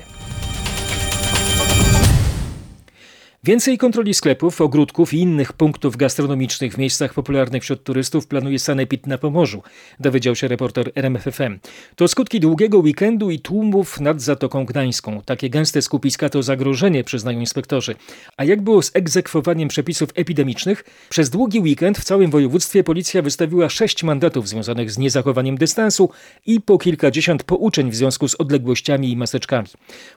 Więcej 3.46 3.78
kontroli 3.78 4.14
sklepów, 4.14 4.60
ogródków 4.60 5.14
i 5.14 5.18
innych 5.18 5.52
punktów 5.52 5.96
gastronomicznych 5.96 6.74
w 6.74 6.78
miejscach 6.78 7.14
popularnych 7.14 7.62
wśród 7.62 7.84
turystów 7.84 8.26
planuje 8.26 8.58
Sanepid 8.58 9.06
na 9.06 9.18
Pomorzu, 9.18 9.62
dowiedział 10.00 10.34
się 10.34 10.48
reporter 10.48 10.92
RMFFM. 10.94 11.58
To 11.96 12.08
skutki 12.08 12.40
długiego 12.40 12.78
weekendu 12.78 13.30
i 13.30 13.40
tłumów 13.40 14.00
nad 14.00 14.20
Zatoką 14.20 14.64
Gdańską. 14.64 15.22
Takie 15.24 15.50
gęste 15.50 15.82
skupiska 15.82 16.28
to 16.28 16.42
zagrożenie, 16.42 17.04
przyznają 17.04 17.40
inspektorzy. 17.40 17.94
A 18.36 18.44
jak 18.44 18.62
było 18.62 18.82
z 18.82 18.90
egzekwowaniem 18.94 19.68
przepisów 19.68 20.08
epidemicznych? 20.14 20.84
Przez 21.08 21.30
długi 21.30 21.60
weekend 21.60 21.98
w 21.98 22.04
całym 22.04 22.30
województwie 22.30 22.84
policja 22.84 23.22
wystawiła 23.22 23.68
sześć 23.68 24.02
mandatów 24.02 24.48
związanych 24.48 24.90
z 24.90 24.98
niezachowaniem 24.98 25.58
dystansu 25.58 26.10
i 26.46 26.60
po 26.60 26.78
kilkadziesiąt 26.78 27.42
pouczeń 27.42 27.90
w 27.90 27.94
związku 27.94 28.28
z 28.28 28.34
odległościami 28.34 29.10
i 29.10 29.16
maseczkami. 29.16 29.68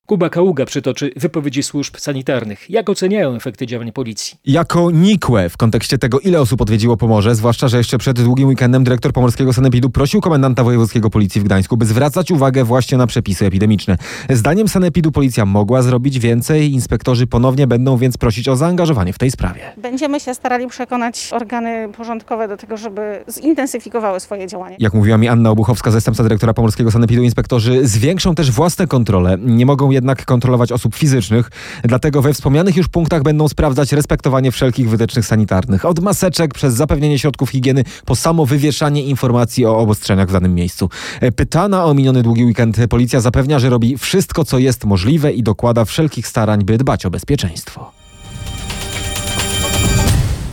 Kuba 0.06 0.30
Kaługa 0.30 0.66
przytoczy 0.66 1.12
wypowiedzi 1.16 1.64
służb 1.64 1.98
sanitarnych. 1.98 2.70
Jak 2.70 2.90
oceniają 3.20 3.36
efekty 3.36 3.68
działań 3.68 3.92
policji? 3.92 4.38
Jako 4.46 4.92
nikłe 4.92 5.50
w 5.50 5.58
kontekście 5.58 5.98
tego, 5.98 6.20
ile 6.20 6.42
osób 6.42 6.62
odwiedziło 6.62 6.98
Pomorze, 6.98 7.36
zwłaszcza, 7.36 7.68
że 7.68 7.78
jeszcze 7.78 7.98
przed 7.98 8.22
długim 8.22 8.48
weekendem 8.48 8.84
dyrektor 8.84 9.14
pomorskiego 9.14 9.54
sanepidu 9.54 9.90
prosił 9.90 10.22
komendanta 10.22 10.64
wojewódzkiego 10.64 11.10
policji 11.10 11.42
w 11.42 11.44
Gdańsku, 11.44 11.78
by 11.78 11.86
zwracać 11.86 12.32
uwagę 12.32 12.64
właśnie 12.64 12.98
na 12.98 13.08
przepisy 13.08 13.46
epidemiczne. 13.46 13.98
Zdaniem 14.30 14.68
sanepidu 14.68 15.12
policja 15.12 15.46
mogła 15.46 15.82
zrobić 15.82 16.20
więcej, 16.20 16.72
inspektorzy 16.72 17.28
ponownie 17.28 17.68
będą 17.68 17.98
więc 17.98 18.18
prosić 18.18 18.48
o 18.48 18.56
zaangażowanie 18.56 19.14
w 19.14 19.18
tej 19.18 19.32
sprawie. 19.32 19.62
Będziemy 19.78 20.20
się 20.20 20.34
starali 20.34 20.68
przekonać 20.68 21.30
organy 21.32 21.90
porządkowe 21.98 22.48
do 22.48 22.58
tego, 22.58 22.78
żeby 22.78 23.24
zintensyfikowały 23.42 24.20
swoje 24.20 24.48
działania. 24.48 24.76
Jak 24.80 24.94
mówiła 24.94 25.18
mi 25.18 25.28
Anna 25.28 25.50
Obuchowska, 25.50 25.92
zastępca 25.92 26.24
dyrektora 26.24 26.54
pomorskiego 26.54 26.92
sanepidu, 26.92 27.24
inspektorzy 27.24 27.88
zwiększą 27.88 28.36
też 28.36 28.52
własne 28.52 28.88
kontrole. 28.88 29.38
Nie 29.42 29.66
mogą 29.66 29.92
jednak 29.92 30.26
kontrolować 30.26 30.72
osób 30.72 30.96
fizycznych, 30.96 31.52
dlatego 31.84 32.22
we 32.22 32.34
wspomnianych 32.34 32.76
już 32.76 32.88
punktach 32.88 33.09
będą 33.24 33.48
sprawdzać 33.48 33.92
respektowanie 33.92 34.52
wszelkich 34.52 34.90
wytycznych 34.90 35.26
sanitarnych. 35.26 35.86
Od 35.86 36.00
maseczek 36.00 36.54
przez 36.54 36.74
zapewnienie 36.74 37.20
środków 37.20 37.50
higieny 37.50 37.84
po 38.06 38.16
samo 38.16 38.46
wywieszanie 38.46 39.04
informacji 39.04 39.66
o 39.66 39.78
obostrzeniach 39.78 40.30
w 40.30 40.32
danym 40.32 40.56
miejscu. 40.56 40.90
Pytana 41.36 41.86
o 41.86 41.94
miniony 41.94 42.24
długi 42.24 42.46
weekend 42.46 42.78
policja 42.90 43.22
zapewnia, 43.22 43.60
że 43.60 43.70
robi 43.70 43.98
wszystko, 43.98 44.46
co 44.46 44.58
jest 44.58 44.86
możliwe 44.86 45.32
i 45.32 45.44
dokłada 45.44 45.86
wszelkich 45.86 46.28
starań, 46.28 46.64
by 46.64 46.78
dbać 46.78 47.06
o 47.06 47.10
bezpieczeństwo. 47.10 47.99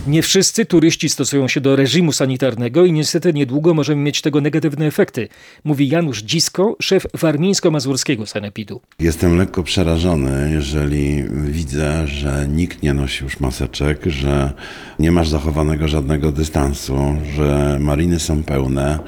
Nie 0.07 0.21
wszyscy 0.21 0.65
turyści 0.65 1.09
stosują 1.09 1.47
się 1.47 1.61
do 1.61 1.75
reżimu 1.75 2.11
sanitarnego 2.11 2.85
i 2.85 2.91
niestety 2.91 3.33
niedługo 3.33 3.73
możemy 3.73 4.01
mieć 4.01 4.21
tego 4.21 4.41
negatywne 4.41 4.85
efekty, 4.85 5.27
mówi 5.63 5.89
Janusz 5.89 6.23
Dzisko, 6.23 6.75
szef 6.81 7.07
warmińsko-mazurskiego 7.13 8.25
sanepidu. 8.25 8.81
Jestem 8.99 9.37
lekko 9.37 9.63
przerażony, 9.63 10.51
jeżeli 10.53 11.23
widzę, 11.31 12.07
że 12.07 12.47
nikt 12.49 12.83
nie 12.83 12.93
nosi 12.93 13.23
już 13.23 13.39
maseczek, 13.39 14.05
że 14.05 14.53
nie 14.99 15.11
masz 15.11 15.29
zachowanego 15.29 15.87
żadnego 15.87 16.31
dystansu, 16.31 16.97
że 17.35 17.77
mariny 17.79 18.19
są 18.19 18.43
pełne, 18.43 18.99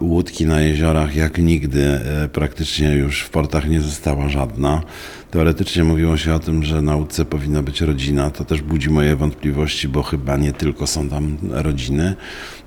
łódki 0.00 0.46
na 0.46 0.60
jeziorach 0.60 1.16
jak 1.16 1.38
nigdy, 1.38 1.84
e, 1.84 2.28
praktycznie 2.28 2.92
już 2.92 3.20
w 3.20 3.30
portach 3.30 3.68
nie 3.68 3.80
została 3.80 4.28
żadna. 4.28 4.82
Teoretycznie 5.30 5.84
mówiło 5.84 6.16
się 6.16 6.34
o 6.34 6.38
tym, 6.38 6.64
że 6.64 6.82
na 6.82 6.96
łódce 6.96 7.24
powinna 7.24 7.62
być 7.62 7.80
rodzina. 7.80 8.30
To 8.30 8.44
też 8.44 8.62
budzi 8.62 8.90
moje 8.90 9.16
wątpliwości, 9.16 9.88
bo 9.88 10.02
chyba 10.02 10.36
nie 10.36 10.52
tylko 10.52 10.86
są 10.86 11.08
tam 11.08 11.36
rodziny. 11.50 12.14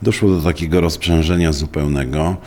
Doszło 0.01 0.29
do 0.29 0.41
takiego 0.41 0.81
rozprzężenia 0.81 1.51
zupełnego. 1.51 2.37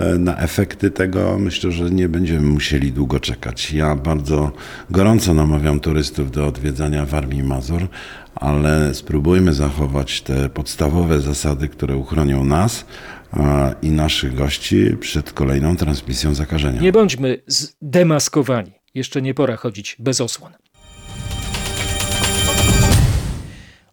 E, 0.00 0.18
Na 0.18 0.36
efekty 0.38 0.90
tego 0.90 1.38
myślę, 1.38 1.72
że 1.72 1.90
nie 1.90 2.08
będziemy 2.08 2.40
musieli 2.40 2.92
długo 2.92 3.20
czekać. 3.20 3.72
Ja 3.72 3.96
bardzo 3.96 4.52
gorąco 4.90 5.34
namawiam 5.34 5.80
turystów 5.80 6.30
do 6.30 6.46
odwiedzania 6.46 7.06
Warmii 7.06 7.42
Mazur, 7.42 7.88
ale 8.34 8.94
spróbujmy 8.94 9.52
zachować 9.54 10.20
te 10.20 10.48
podstawowe 10.48 11.20
zasady, 11.20 11.68
które 11.68 11.96
uchronią 11.96 12.44
nas 12.44 12.84
i 13.82 13.90
naszych 13.90 14.34
gości 14.34 14.96
przed 15.00 15.32
kolejną 15.32 15.76
transmisją 15.76 16.34
zakażenia. 16.34 16.80
Nie 16.80 16.92
bądźmy 16.92 17.42
zdemaskowani. 17.46 18.72
Jeszcze 18.94 19.22
nie 19.22 19.34
pora 19.34 19.56
chodzić 19.56 19.96
bez 19.98 20.20
osłon. 20.20 20.52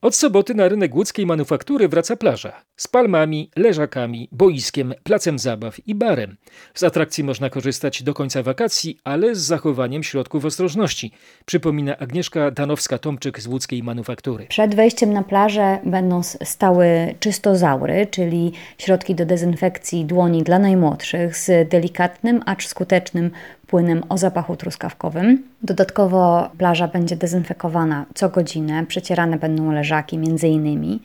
Od 0.05 0.15
soboty 0.15 0.55
na 0.55 0.67
rynek 0.67 0.95
łódzkiej 0.95 1.25
manufaktury 1.25 1.87
wraca 1.87 2.15
plaża. 2.15 2.53
Z 2.77 2.87
palmami, 2.87 3.49
leżakami, 3.55 4.29
boiskiem, 4.31 4.93
placem 5.03 5.39
zabaw 5.39 5.87
i 5.87 5.95
barem. 5.95 6.37
Z 6.73 6.83
atrakcji 6.83 7.23
można 7.23 7.49
korzystać 7.49 8.03
do 8.03 8.13
końca 8.13 8.43
wakacji, 8.43 8.99
ale 9.03 9.35
z 9.35 9.39
zachowaniem 9.39 10.03
środków 10.03 10.45
ostrożności, 10.45 11.11
przypomina 11.45 11.97
Agnieszka 11.97 12.51
Danowska-Tomczyk 12.51 13.39
z 13.39 13.47
łódzkiej 13.47 13.83
manufaktury. 13.83 14.45
Przed 14.47 14.75
wejściem 14.75 15.13
na 15.13 15.23
plażę 15.23 15.79
będą 15.85 16.23
stały 16.23 17.15
czystozaury, 17.19 18.07
czyli 18.11 18.51
środki 18.77 19.15
do 19.15 19.25
dezynfekcji 19.25 20.05
dłoni 20.05 20.43
dla 20.43 20.59
najmłodszych 20.59 21.37
z 21.37 21.69
delikatnym, 21.69 22.41
acz 22.45 22.67
skutecznym 22.67 23.31
płynem 23.75 24.03
o 24.09 24.17
zapachu 24.17 24.55
truskawkowym. 24.55 25.43
Dodatkowo 25.63 26.49
plaża 26.57 26.87
będzie 26.87 27.15
dezynfekowana 27.15 28.05
co 28.13 28.29
godzinę, 28.29 28.85
przecierane 28.85 29.37
będą 29.37 29.71
leżaki 29.71 30.17
między 30.17 30.47
innymi. 30.47 31.01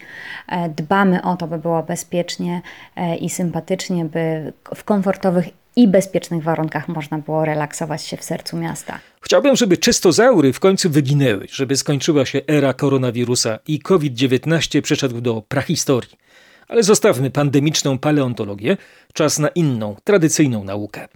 E, 0.48 0.68
dbamy 0.68 1.22
o 1.22 1.36
to, 1.36 1.46
by 1.46 1.58
było 1.58 1.82
bezpiecznie 1.82 2.62
e, 2.96 3.16
i 3.16 3.30
sympatycznie, 3.30 4.04
by 4.04 4.52
w 4.74 4.84
komfortowych 4.84 5.48
i 5.76 5.88
bezpiecznych 5.88 6.42
warunkach 6.42 6.88
można 6.88 7.18
było 7.18 7.44
relaksować 7.44 8.02
się 8.02 8.16
w 8.16 8.24
sercu 8.24 8.56
miasta. 8.56 8.98
Chciałbym, 9.20 9.56
żeby 9.56 9.76
czystozaury 9.76 10.52
w 10.52 10.60
końcu 10.60 10.90
wyginęły, 10.90 11.46
żeby 11.50 11.76
skończyła 11.76 12.26
się 12.26 12.40
era 12.46 12.74
koronawirusa 12.74 13.58
i 13.66 13.80
COVID-19 13.80 14.80
przeszedł 14.80 15.20
do 15.20 15.42
prahistorii. 15.48 16.18
Ale 16.68 16.82
zostawmy 16.82 17.30
pandemiczną 17.30 17.98
paleontologię, 17.98 18.76
czas 19.12 19.38
na 19.38 19.48
inną, 19.48 19.96
tradycyjną 20.04 20.64
naukę. 20.64 21.08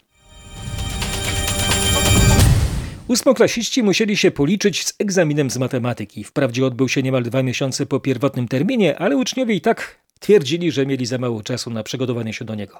Ósmoklasiści 3.09 3.83
musieli 3.83 4.17
się 4.17 4.31
policzyć 4.31 4.87
z 4.87 4.95
egzaminem 4.99 5.51
z 5.51 5.59
matematyki. 5.59 6.25
Wprawdzie 6.25 6.67
odbył 6.67 6.88
się 6.88 7.03
niemal 7.03 7.23
dwa 7.23 7.43
miesiące 7.43 7.87
po 7.87 8.01
pierwotnym 8.01 8.49
terminie, 8.49 8.99
ale 8.99 9.17
uczniowie 9.17 9.55
i 9.55 9.61
tak 9.61 9.99
twierdzili, 10.21 10.73
że 10.73 10.87
mieli 10.87 11.07
za 11.07 11.19
mało 11.19 11.43
czasu 11.43 11.71
na 11.71 11.83
przygotowanie 11.83 12.33
się 12.33 12.45
do 12.45 12.55
niego. 12.55 12.79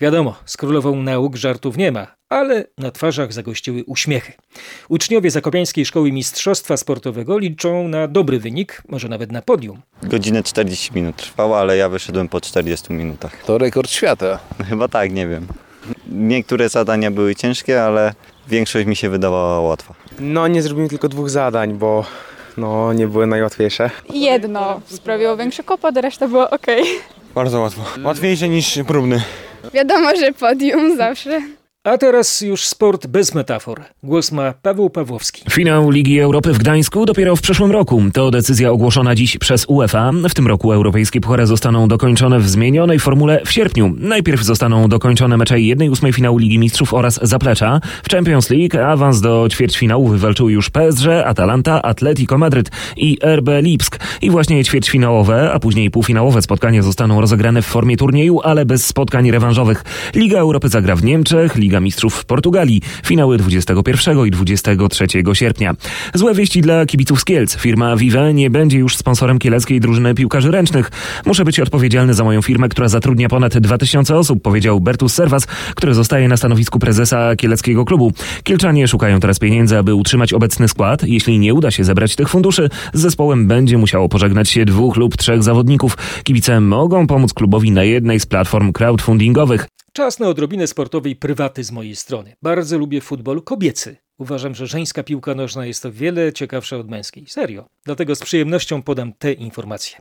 Wiadomo, 0.00 0.36
z 0.46 0.56
królową 0.56 1.02
nauk 1.02 1.36
żartów 1.36 1.76
nie 1.76 1.92
ma, 1.92 2.06
ale 2.28 2.64
na 2.78 2.90
twarzach 2.90 3.32
zagościły 3.32 3.84
uśmiechy. 3.84 4.32
Uczniowie 4.88 5.30
Zakopiańskiej 5.30 5.86
Szkoły 5.86 6.12
Mistrzostwa 6.12 6.76
Sportowego 6.76 7.38
liczą 7.38 7.88
na 7.88 8.08
dobry 8.08 8.38
wynik, 8.38 8.82
może 8.88 9.08
nawet 9.08 9.32
na 9.32 9.42
podium. 9.42 9.82
Godzinę 10.02 10.42
40 10.42 10.90
minut 10.94 11.16
trwało, 11.16 11.60
ale 11.60 11.76
ja 11.76 11.88
wyszedłem 11.88 12.28
po 12.28 12.40
40 12.40 12.92
minutach. 12.92 13.44
To 13.44 13.58
rekord 13.58 13.90
świata. 13.90 14.38
Chyba 14.68 14.88
tak, 14.88 15.12
nie 15.12 15.28
wiem. 15.28 15.46
Niektóre 16.08 16.68
zadania 16.68 17.10
były 17.10 17.34
ciężkie, 17.34 17.82
ale 17.82 18.14
większość 18.48 18.86
mi 18.86 18.96
się 18.96 19.08
wydawała 19.08 19.60
łatwa. 19.60 19.94
No 20.20 20.48
nie 20.48 20.62
zrobiłem 20.62 20.88
tylko 20.88 21.08
dwóch 21.08 21.30
zadań, 21.30 21.74
bo 21.74 22.04
no, 22.56 22.92
nie 22.92 23.08
były 23.08 23.26
najłatwiejsze. 23.26 23.90
Jedno 24.12 24.80
sprawiło 24.86 25.36
większy 25.36 25.64
kłopot, 25.64 25.96
reszta 25.96 26.28
była 26.28 26.50
ok. 26.50 26.66
Bardzo 27.34 27.60
łatwo. 27.60 27.82
Łatwiejsze 28.04 28.48
niż 28.48 28.78
próbny. 28.86 29.22
Wiadomo, 29.74 30.16
że 30.16 30.32
podium 30.32 30.96
zawsze. 30.96 31.40
A 31.84 31.98
teraz 31.98 32.40
już 32.40 32.66
sport 32.66 33.06
bez 33.06 33.34
metafor. 33.34 33.80
Głos 34.02 34.32
ma 34.32 34.52
Paweł 34.62 34.90
Pawłowski. 34.90 35.42
Finał 35.50 35.90
Ligi 35.90 36.20
Europy 36.20 36.52
w 36.52 36.58
Gdańsku 36.58 37.06
dopiero 37.06 37.36
w 37.36 37.40
przyszłym 37.40 37.70
roku. 37.70 38.02
To 38.12 38.30
decyzja 38.30 38.70
ogłoszona 38.70 39.14
dziś 39.14 39.38
przez 39.38 39.64
UEFA. 39.68 40.10
W 40.28 40.34
tym 40.34 40.46
roku 40.46 40.72
europejskie 40.72 41.20
puchary 41.20 41.46
zostaną 41.46 41.88
dokończone 41.88 42.40
w 42.40 42.48
zmienionej 42.48 42.98
formule 42.98 43.40
w 43.46 43.52
sierpniu. 43.52 43.94
Najpierw 43.98 44.42
zostaną 44.42 44.88
dokończone 44.88 45.36
mecze 45.36 45.54
1-8 45.54 46.12
finału 46.12 46.38
Ligi 46.38 46.58
Mistrzów 46.58 46.94
oraz 46.94 47.20
Zaplecza. 47.22 47.80
W 48.02 48.10
Champions 48.10 48.50
League 48.50 48.78
awans 48.86 49.20
do 49.20 49.48
ćwierćfinału 49.50 50.08
wywalczyły 50.08 50.52
już 50.52 50.70
PSG, 50.70 51.06
Atalanta, 51.24 51.82
Atletico 51.82 52.38
Madryt 52.38 52.70
i 52.96 53.18
RB 53.36 53.48
Lipsk. 53.62 53.98
I 54.22 54.30
właśnie 54.30 54.64
ćwierćfinałowe, 54.64 55.52
a 55.52 55.58
później 55.58 55.90
półfinałowe 55.90 56.42
spotkania 56.42 56.82
zostaną 56.82 57.20
rozegrane 57.20 57.62
w 57.62 57.66
formie 57.66 57.96
turnieju, 57.96 58.40
ale 58.40 58.64
bez 58.64 58.86
spotkań 58.86 59.30
rewanżowych. 59.30 59.84
Liga 60.14 60.38
Europy 60.38 60.68
zagra 60.68 60.96
w 60.96 61.04
Niemczech, 61.04 61.56
Liga 61.68 61.80
Mistrzów 61.80 62.14
w 62.14 62.24
Portugalii. 62.24 62.80
Finały 63.04 63.38
21 63.38 64.26
i 64.26 64.30
23 64.30 65.06
sierpnia. 65.32 65.74
Złe 66.14 66.34
wieści 66.34 66.60
dla 66.60 66.86
kibiców 66.86 67.20
z 67.20 67.24
Kielc. 67.24 67.56
Firma 67.56 67.96
Vive 67.96 68.34
nie 68.34 68.50
będzie 68.50 68.78
już 68.78 68.96
sponsorem 68.96 69.38
kieleckiej 69.38 69.80
drużyny 69.80 70.14
piłkarzy 70.14 70.50
ręcznych. 70.50 70.90
Muszę 71.26 71.44
być 71.44 71.60
odpowiedzialny 71.60 72.14
za 72.14 72.24
moją 72.24 72.42
firmę, 72.42 72.68
która 72.68 72.88
zatrudnia 72.88 73.28
ponad 73.28 73.58
2000 73.58 74.16
osób, 74.16 74.42
powiedział 74.42 74.80
Bertus 74.80 75.14
Serwas, 75.14 75.46
który 75.74 75.94
zostaje 75.94 76.28
na 76.28 76.36
stanowisku 76.36 76.78
prezesa 76.78 77.36
kieleckiego 77.36 77.84
klubu. 77.84 78.12
Kielczanie 78.42 78.88
szukają 78.88 79.20
teraz 79.20 79.38
pieniędzy, 79.38 79.78
aby 79.78 79.94
utrzymać 79.94 80.32
obecny 80.32 80.68
skład. 80.68 81.02
Jeśli 81.02 81.38
nie 81.38 81.54
uda 81.54 81.70
się 81.70 81.84
zebrać 81.84 82.16
tych 82.16 82.28
funduszy, 82.28 82.70
z 82.92 83.00
zespołem 83.00 83.46
będzie 83.46 83.78
musiało 83.78 84.08
pożegnać 84.08 84.50
się 84.50 84.64
dwóch 84.64 84.96
lub 84.96 85.16
trzech 85.16 85.42
zawodników. 85.42 85.96
Kibice 86.24 86.60
mogą 86.60 87.06
pomóc 87.06 87.34
klubowi 87.34 87.70
na 87.70 87.84
jednej 87.84 88.20
z 88.20 88.26
platform 88.26 88.72
crowdfundingowych. 88.72 89.66
Czas 89.98 90.18
na 90.18 90.28
odrobinę 90.28 90.66
sportowej 90.66 91.16
prywaty 91.16 91.64
z 91.64 91.72
mojej 91.72 91.96
strony. 91.96 92.36
Bardzo 92.42 92.78
lubię 92.78 93.00
futbol 93.00 93.42
kobiecy. 93.42 93.96
Uważam, 94.18 94.54
że 94.54 94.66
żeńska 94.66 95.02
piłka 95.02 95.34
nożna 95.34 95.66
jest 95.66 95.86
o 95.86 95.92
wiele 95.92 96.32
ciekawsza 96.32 96.76
od 96.76 96.90
męskiej. 96.90 97.26
Serio. 97.26 97.66
Dlatego 97.84 98.14
z 98.14 98.20
przyjemnością 98.20 98.82
podam 98.82 99.12
te 99.12 99.32
informacje. 99.32 99.98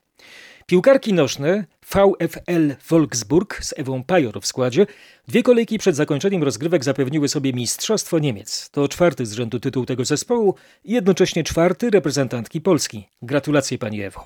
Piłkarki 0.65 1.13
nożne 1.13 1.65
VfL 1.85 2.75
Wolfsburg 2.89 3.63
z 3.63 3.73
Ewą 3.77 4.03
Pajor 4.03 4.41
w 4.41 4.45
składzie 4.45 4.85
dwie 5.27 5.43
kolejki 5.43 5.77
przed 5.77 5.95
zakończeniem 5.95 6.43
rozgrywek 6.43 6.83
zapewniły 6.83 7.27
sobie 7.27 7.53
Mistrzostwo 7.53 8.19
Niemiec. 8.19 8.69
To 8.69 8.87
czwarty 8.87 9.25
z 9.25 9.33
rzędu 9.33 9.59
tytuł 9.59 9.85
tego 9.85 10.05
zespołu 10.05 10.55
i 10.83 10.93
jednocześnie 10.93 11.43
czwarty 11.43 11.89
reprezentantki 11.89 12.61
Polski. 12.61 13.09
Gratulacje 13.21 13.77
Pani 13.77 14.01
Ewo. 14.01 14.25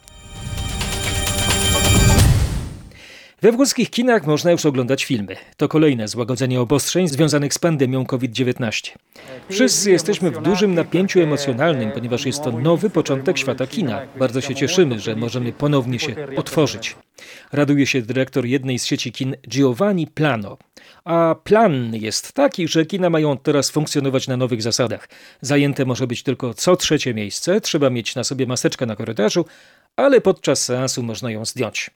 We 3.43 3.51
włoskich 3.51 3.89
kinach 3.89 4.25
można 4.25 4.51
już 4.51 4.65
oglądać 4.65 5.05
filmy. 5.05 5.35
To 5.57 5.67
kolejne 5.67 6.07
złagodzenie 6.07 6.61
obostrzeń 6.61 7.07
związanych 7.07 7.53
z 7.53 7.59
pandemią 7.59 8.05
COVID-19. 8.05 8.91
Wszyscy 9.49 9.91
jesteśmy 9.91 10.31
w 10.31 10.41
dużym 10.41 10.73
napięciu 10.73 11.19
emocjonalnym, 11.19 11.91
ponieważ 11.91 12.25
jest 12.25 12.43
to 12.43 12.51
nowy 12.51 12.89
początek 12.89 13.37
świata 13.37 13.67
kina. 13.67 14.01
Bardzo 14.19 14.41
się 14.41 14.55
cieszymy, 14.55 14.99
że 14.99 15.15
możemy 15.15 15.53
ponownie 15.53 15.99
się 15.99 16.15
otworzyć. 16.35 16.95
Raduje 17.51 17.87
się 17.87 18.01
dyrektor 18.01 18.45
jednej 18.45 18.79
z 18.79 18.85
sieci 18.85 19.11
kin 19.11 19.35
Giovanni 19.47 20.07
Plano. 20.07 20.57
A 21.03 21.35
plan 21.43 21.95
jest 21.95 22.33
taki, 22.33 22.67
że 22.67 22.85
kina 22.85 23.09
mają 23.09 23.37
teraz 23.37 23.69
funkcjonować 23.69 24.27
na 24.27 24.37
nowych 24.37 24.61
zasadach. 24.61 25.09
Zajęte 25.41 25.85
może 25.85 26.07
być 26.07 26.23
tylko 26.23 26.53
co 26.53 26.75
trzecie 26.75 27.13
miejsce, 27.13 27.61
trzeba 27.61 27.89
mieć 27.89 28.15
na 28.15 28.23
sobie 28.23 28.47
maseczkę 28.47 28.85
na 28.85 28.95
korytarzu, 28.95 29.45
ale 29.95 30.21
podczas 30.21 30.65
seansu 30.65 31.03
można 31.03 31.31
ją 31.31 31.45
zdjąć. 31.45 31.91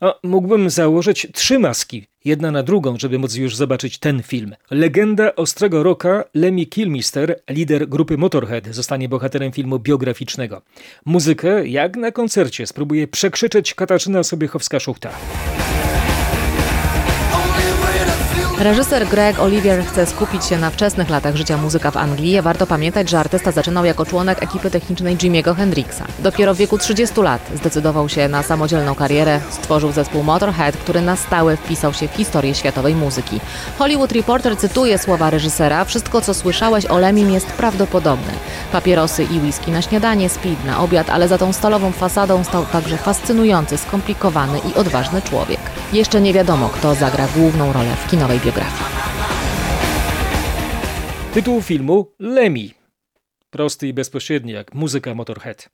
A 0.00 0.14
mógłbym 0.22 0.70
założyć 0.70 1.26
trzy 1.32 1.58
maski, 1.58 2.06
jedna 2.24 2.50
na 2.50 2.62
drugą, 2.62 2.98
żeby 2.98 3.18
móc 3.18 3.34
już 3.34 3.56
zobaczyć 3.56 3.98
ten 3.98 4.22
film. 4.22 4.54
Legenda 4.70 5.34
Ostrego 5.34 5.82
Roka 5.82 6.24
Lemmy 6.34 6.66
Kilmister, 6.66 7.40
lider 7.50 7.88
grupy 7.88 8.16
Motorhead, 8.18 8.74
zostanie 8.74 9.08
bohaterem 9.08 9.52
filmu 9.52 9.78
biograficznego. 9.78 10.62
Muzykę, 11.04 11.68
jak 11.68 11.96
na 11.96 12.12
koncercie, 12.12 12.66
spróbuje 12.66 13.08
przekrzyczeć 13.08 13.74
Katarzyna 13.74 14.20
Sobiechowska-Szuchta. 14.20 15.08
Reżyser 18.58 19.06
Greg 19.06 19.40
Olivier 19.40 19.84
chce 19.84 20.06
skupić 20.06 20.44
się 20.44 20.58
na 20.58 20.70
wczesnych 20.70 21.10
latach 21.10 21.36
życia 21.36 21.56
muzyka 21.56 21.90
w 21.90 21.96
Anglii. 21.96 22.42
Warto 22.42 22.66
pamiętać, 22.66 23.10
że 23.10 23.18
artysta 23.18 23.52
zaczynał 23.52 23.84
jako 23.84 24.06
członek 24.06 24.42
ekipy 24.42 24.70
technicznej 24.70 25.16
Jimmy'ego 25.16 25.56
Hendrixa. 25.56 26.02
Dopiero 26.18 26.54
w 26.54 26.56
wieku 26.56 26.78
30 26.78 27.20
lat 27.20 27.50
zdecydował 27.54 28.08
się 28.08 28.28
na 28.28 28.42
samodzielną 28.42 28.94
karierę, 28.94 29.40
stworzył 29.50 29.92
zespół 29.92 30.22
Motorhead, 30.22 30.76
który 30.76 31.00
na 31.00 31.16
stałe 31.16 31.56
wpisał 31.56 31.94
się 31.94 32.08
w 32.08 32.14
historię 32.14 32.54
światowej 32.54 32.94
muzyki. 32.94 33.40
Hollywood 33.78 34.12
Reporter 34.12 34.56
cytuje 34.56 34.98
słowa 34.98 35.30
reżysera: 35.30 35.84
Wszystko, 35.84 36.20
co 36.20 36.34
słyszałeś 36.34 36.86
o 36.86 36.98
Lemim 36.98 37.30
jest 37.30 37.46
prawdopodobne. 37.46 38.32
Papierosy 38.72 39.24
i 39.24 39.40
whisky 39.40 39.70
na 39.70 39.82
śniadanie, 39.82 40.28
speed 40.28 40.66
na 40.66 40.80
obiad, 40.80 41.10
ale 41.10 41.28
za 41.28 41.38
tą 41.38 41.52
stalową 41.52 41.92
fasadą 41.92 42.44
stał 42.44 42.66
także 42.66 42.96
fascynujący, 42.96 43.76
skomplikowany 43.76 44.58
i 44.58 44.74
odważny 44.74 45.22
człowiek. 45.22 45.60
Jeszcze 45.92 46.20
nie 46.20 46.32
wiadomo, 46.32 46.68
kto 46.68 46.94
zagra 46.94 47.28
główną 47.36 47.72
rolę 47.72 47.96
w 47.96 48.10
kinowej 48.10 48.40
biografii. 48.40 48.84
Tytuł 51.34 51.62
filmu 51.62 52.12
Lemmy. 52.18 52.68
Prosty 53.50 53.88
i 53.88 53.92
bezpośredni 53.92 54.52
jak 54.52 54.74
muzyka 54.74 55.14
Motorhead. 55.14 55.68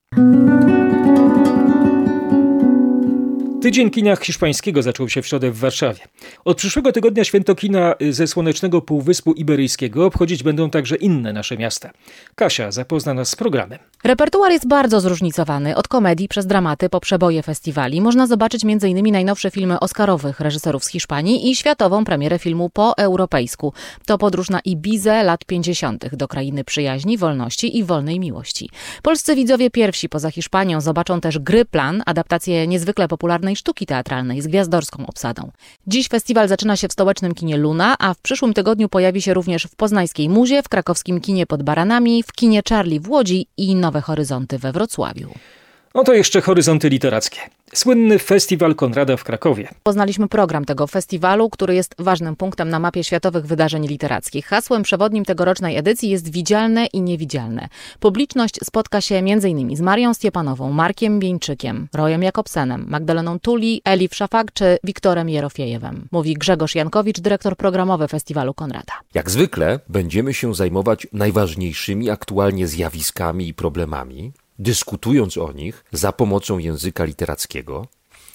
Tydzień 3.65 3.91
kina 3.91 4.17
hiszpańskiego 4.17 4.83
zaczął 4.83 5.09
się 5.09 5.23
w 5.23 5.27
środę 5.27 5.51
w 5.51 5.59
Warszawie. 5.59 6.01
Od 6.45 6.57
przyszłego 6.57 6.93
tygodnia 6.93 7.25
święto 7.25 7.55
kina 7.55 7.95
ze 8.11 8.27
słonecznego 8.27 8.83
Półwyspu 8.83 9.33
Iberyjskiego 9.33 10.07
obchodzić 10.07 10.43
będą 10.43 10.71
także 10.71 10.97
inne 10.97 11.33
nasze 11.33 11.57
miasta. 11.57 11.91
Kasia 12.35 12.71
zapozna 12.71 13.15
nas 13.15 13.29
z 13.29 13.37
programem. 13.37 13.79
Repertuar 14.05 14.53
jest 14.53 14.69
bardzo 14.69 15.01
zróżnicowany, 15.01 15.77
od 15.77 15.89
komedii 15.89 16.29
przez 16.29 16.47
dramaty 16.47 16.89
po 16.89 17.01
przeboje 17.01 17.43
festiwali. 17.43 18.01
Można 18.01 18.27
zobaczyć 18.27 18.65
m.in. 18.65 19.13
najnowsze 19.13 19.51
filmy 19.51 19.81
oscarowych 19.81 20.41
reżyserów 20.41 20.85
z 20.85 20.89
Hiszpanii 20.89 21.51
i 21.51 21.57
światową 21.57 22.05
premierę 22.05 22.39
filmu 22.39 22.71
po 22.71 22.97
europejsku. 22.97 23.73
To 24.07 24.19
podróż 24.19 24.51
na 24.51 24.61
Ibizę 24.61 25.23
lat 25.23 25.45
50. 25.45 26.17
do 26.17 26.29
krainy 26.29 26.65
przyjaźni, 26.65 27.19
wolności 27.19 27.79
i 27.79 27.85
wolnej 27.85 28.21
miłości. 28.21 28.71
Polscy 29.03 29.35
widzowie 29.35 29.71
pierwsi 29.71 30.09
poza 30.09 30.31
Hiszpanią 30.31 30.81
zobaczą 30.81 31.21
też 31.21 31.39
Gry 31.39 31.65
Plan, 31.65 32.03
adaptację 32.07 32.67
niezwykle 32.67 33.09
popularnej 33.09 33.54
sztuki 33.57 33.87
teatralnej 33.87 34.43
z 34.43 34.47
gwiazdorską 34.47 35.07
obsadą. 35.07 35.51
Dziś 35.87 36.09
festiwal 36.09 36.49
zaczyna 36.49 36.77
się 36.77 36.89
w 36.89 36.93
stołecznym 36.93 37.35
kinie 37.35 37.57
Luna, 37.57 37.97
a 37.99 38.15
w 38.15 38.19
przyszłym 38.19 38.55
tygodniu 38.55 38.89
pojawi 38.89 39.23
się 39.23 39.35
również 39.35 39.65
w 39.65 39.77
poznańskiej 39.77 40.29
Muzie, 40.29 40.63
w 40.63 40.69
krakowskim 40.69 41.21
kinie 41.21 41.47
pod 41.47 41.63
Baranami, 41.63 42.23
w 42.23 42.33
kinie 42.33 42.63
Charlie 42.69 43.01
w 43.01 43.11
Łodzi 43.11 43.47
i 43.57 43.75
Nowe 43.75 44.01
Horyzonty 44.01 44.59
we 44.59 44.73
Wrocławiu. 44.73 45.29
Oto 45.95 46.15
jeszcze 46.15 46.41
horyzonty 46.41 46.89
literackie. 46.89 47.41
Słynny 47.75 48.19
Festiwal 48.19 48.75
Konrada 48.75 49.17
w 49.17 49.25
Krakowie. 49.25 49.69
Poznaliśmy 49.83 50.29
program 50.29 50.65
tego 50.65 50.87
festiwalu, 50.87 51.51
który 51.51 51.75
jest 51.75 51.95
ważnym 51.99 52.37
punktem 52.37 52.69
na 52.69 52.79
mapie 52.79 53.05
światowych 53.05 53.47
wydarzeń 53.47 53.87
literackich. 53.87 54.47
Hasłem 54.47 54.83
przewodnim 54.83 55.25
tegorocznej 55.25 55.77
edycji 55.77 56.11
jest 56.11 56.33
widzialne 56.33 56.87
i 56.87 57.03
niewidzialne. 57.03 57.69
Publiczność 58.01 58.55
spotka 58.65 59.01
się 59.01 59.15
m.in. 59.15 59.77
z 59.77 59.81
Marią 59.81 60.15
Stiepanową, 60.15 60.73
Markiem 60.73 61.21
Bieńczykiem, 61.21 61.89
Rojem 61.93 62.23
Jakobsenem, 62.23 62.87
Magdaleną 62.89 63.39
Tuli, 63.39 63.83
Elif 63.85 64.15
Szafak 64.15 64.53
czy 64.53 64.79
Wiktorem 64.85 65.29
Jerofiejewem. 65.29 66.09
Mówi 66.13 66.35
Grzegorz 66.35 66.75
Jankowicz, 66.75 67.21
dyrektor 67.21 67.57
programowy 67.57 68.09
Festiwalu 68.09 68.55
Konrada. 68.55 68.93
Jak 69.15 69.31
zwykle 69.31 69.81
będziemy 69.89 70.35
się 70.35 70.55
zajmować 70.55 71.07
najważniejszymi 71.13 72.11
aktualnie 72.11 72.67
zjawiskami 72.67 73.49
i 73.49 73.55
problemami, 73.55 74.33
dyskutując 74.59 75.39
o 75.39 75.53
nich 75.53 75.85
za 75.93 76.13
pomocą 76.13 76.59
języka 76.59 77.05
literackiego, 77.05 77.87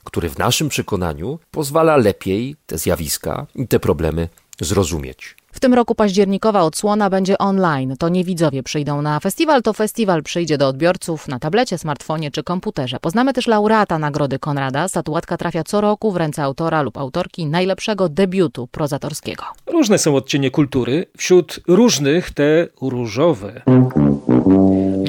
który 0.04 0.30
w 0.30 0.38
naszym 0.38 0.70
przekonaniu 0.70 1.40
pozwala 1.52 1.98
lepiej 1.98 2.56
te 2.66 2.78
zjawiska 2.78 3.48
i 3.56 3.68
te 3.68 3.80
problemy 3.80 4.30
zrozumieć. 4.62 5.36
W 5.52 5.60
tym 5.60 5.74
roku 5.74 5.96
październikowa 5.96 6.62
odsłona 6.62 7.10
będzie 7.10 7.38
online. 7.38 7.96
To 7.98 8.10
nie 8.10 8.24
widzowie 8.24 8.64
przyjdą 8.64 9.02
na 9.02 9.20
festiwal, 9.20 9.62
to 9.62 9.74
festiwal 9.74 10.24
przyjdzie 10.24 10.58
do 10.58 10.68
odbiorców 10.68 11.28
na 11.28 11.40
tablecie, 11.40 11.78
smartfonie 11.78 12.32
czy 12.32 12.44
komputerze. 12.44 12.98
Poznamy 13.00 13.34
też 13.34 13.48
laureata 13.48 14.00
Nagrody 14.00 14.40
Konrada. 14.40 14.88
Statuatka 14.88 15.38
trafia 15.38 15.64
co 15.64 15.82
roku 15.82 16.12
w 16.12 16.18
ręce 16.18 16.44
autora 16.44 16.82
lub 16.82 16.98
autorki 16.98 17.46
najlepszego 17.46 18.10
debiutu 18.10 18.68
prozatorskiego. 18.68 19.44
Różne 19.68 19.98
są 19.98 20.16
odcienie 20.16 20.52
kultury, 20.52 21.06
wśród 21.18 21.60
różnych 21.68 22.32
te 22.32 22.68
różowe. 22.82 23.62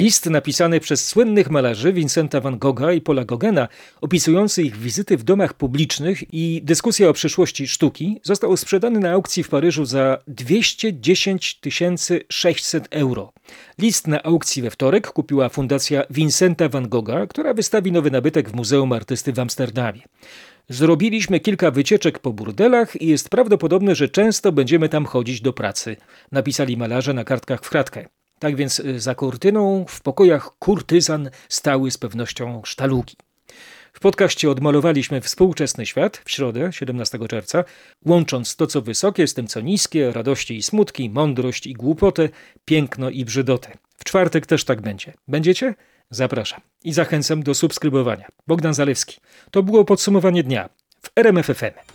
List 0.01 0.25
napisany 0.25 0.79
przez 0.79 1.07
słynnych 1.07 1.49
malarzy 1.49 1.93
Vincenta 1.93 2.41
van 2.41 2.59
Gogha 2.59 2.93
i 2.93 3.01
Paula 3.01 3.25
Gogena, 3.25 3.67
opisujący 4.01 4.63
ich 4.63 4.77
wizyty 4.77 5.17
w 5.17 5.23
domach 5.23 5.53
publicznych 5.53 6.33
i 6.33 6.61
dyskusja 6.63 7.09
o 7.09 7.13
przyszłości 7.13 7.67
sztuki, 7.67 8.19
został 8.23 8.57
sprzedany 8.57 8.99
na 8.99 9.11
aukcji 9.11 9.43
w 9.43 9.49
Paryżu 9.49 9.85
za 9.85 10.17
210 10.27 11.59
600 12.29 12.87
euro. 12.91 13.33
List 13.77 14.07
na 14.07 14.23
aukcji 14.23 14.61
we 14.61 14.69
wtorek 14.69 15.07
kupiła 15.07 15.49
fundacja 15.49 16.03
Vincenta 16.09 16.69
van 16.69 16.89
Gogha, 16.89 17.27
która 17.27 17.53
wystawi 17.53 17.91
nowy 17.91 18.11
nabytek 18.11 18.49
w 18.49 18.53
Muzeum 18.53 18.93
Artysty 18.93 19.33
w 19.33 19.39
Amsterdamie. 19.39 20.01
Zrobiliśmy 20.69 21.39
kilka 21.39 21.71
wycieczek 21.71 22.19
po 22.19 22.33
burdelach 22.33 23.01
i 23.01 23.07
jest 23.07 23.29
prawdopodobne, 23.29 23.95
że 23.95 24.09
często 24.09 24.51
będziemy 24.51 24.89
tam 24.89 25.05
chodzić 25.05 25.41
do 25.41 25.53
pracy, 25.53 25.95
napisali 26.31 26.77
malarze 26.77 27.13
na 27.13 27.23
kartkach 27.23 27.61
w 27.63 27.69
kratkę. 27.69 28.20
Tak 28.41 28.55
więc 28.55 28.79
y, 28.79 28.99
za 28.99 29.15
kurtyną 29.15 29.85
w 29.87 30.01
pokojach 30.01 30.51
kurtyzan 30.59 31.29
stały 31.49 31.91
z 31.91 31.97
pewnością 31.97 32.61
sztalugi. 32.65 33.15
W 33.93 33.99
podcaście 33.99 34.49
odmalowaliśmy 34.49 35.21
współczesny 35.21 35.85
świat 35.85 36.21
w 36.25 36.31
środę, 36.31 36.73
17 36.73 37.19
czerwca, 37.27 37.63
łącząc 38.05 38.55
to, 38.55 38.67
co 38.67 38.81
wysokie 38.81 39.27
z 39.27 39.33
tym, 39.33 39.47
co 39.47 39.61
niskie, 39.61 40.11
radości 40.11 40.57
i 40.57 40.63
smutki, 40.63 41.09
mądrość 41.09 41.67
i 41.67 41.73
głupotę, 41.73 42.29
piękno 42.65 43.09
i 43.09 43.25
brzydotę. 43.25 43.77
W 43.97 44.03
czwartek 44.03 44.45
też 44.45 44.63
tak 44.63 44.81
będzie. 44.81 45.13
Będziecie? 45.27 45.75
Zapraszam 46.09 46.61
i 46.83 46.93
zachęcam 46.93 47.43
do 47.43 47.53
subskrybowania. 47.53 48.27
Bogdan 48.47 48.73
Zalewski. 48.73 49.17
To 49.51 49.63
było 49.63 49.85
podsumowanie 49.85 50.43
dnia 50.43 50.69
w 51.01 51.09
RMFFM. 51.15 51.90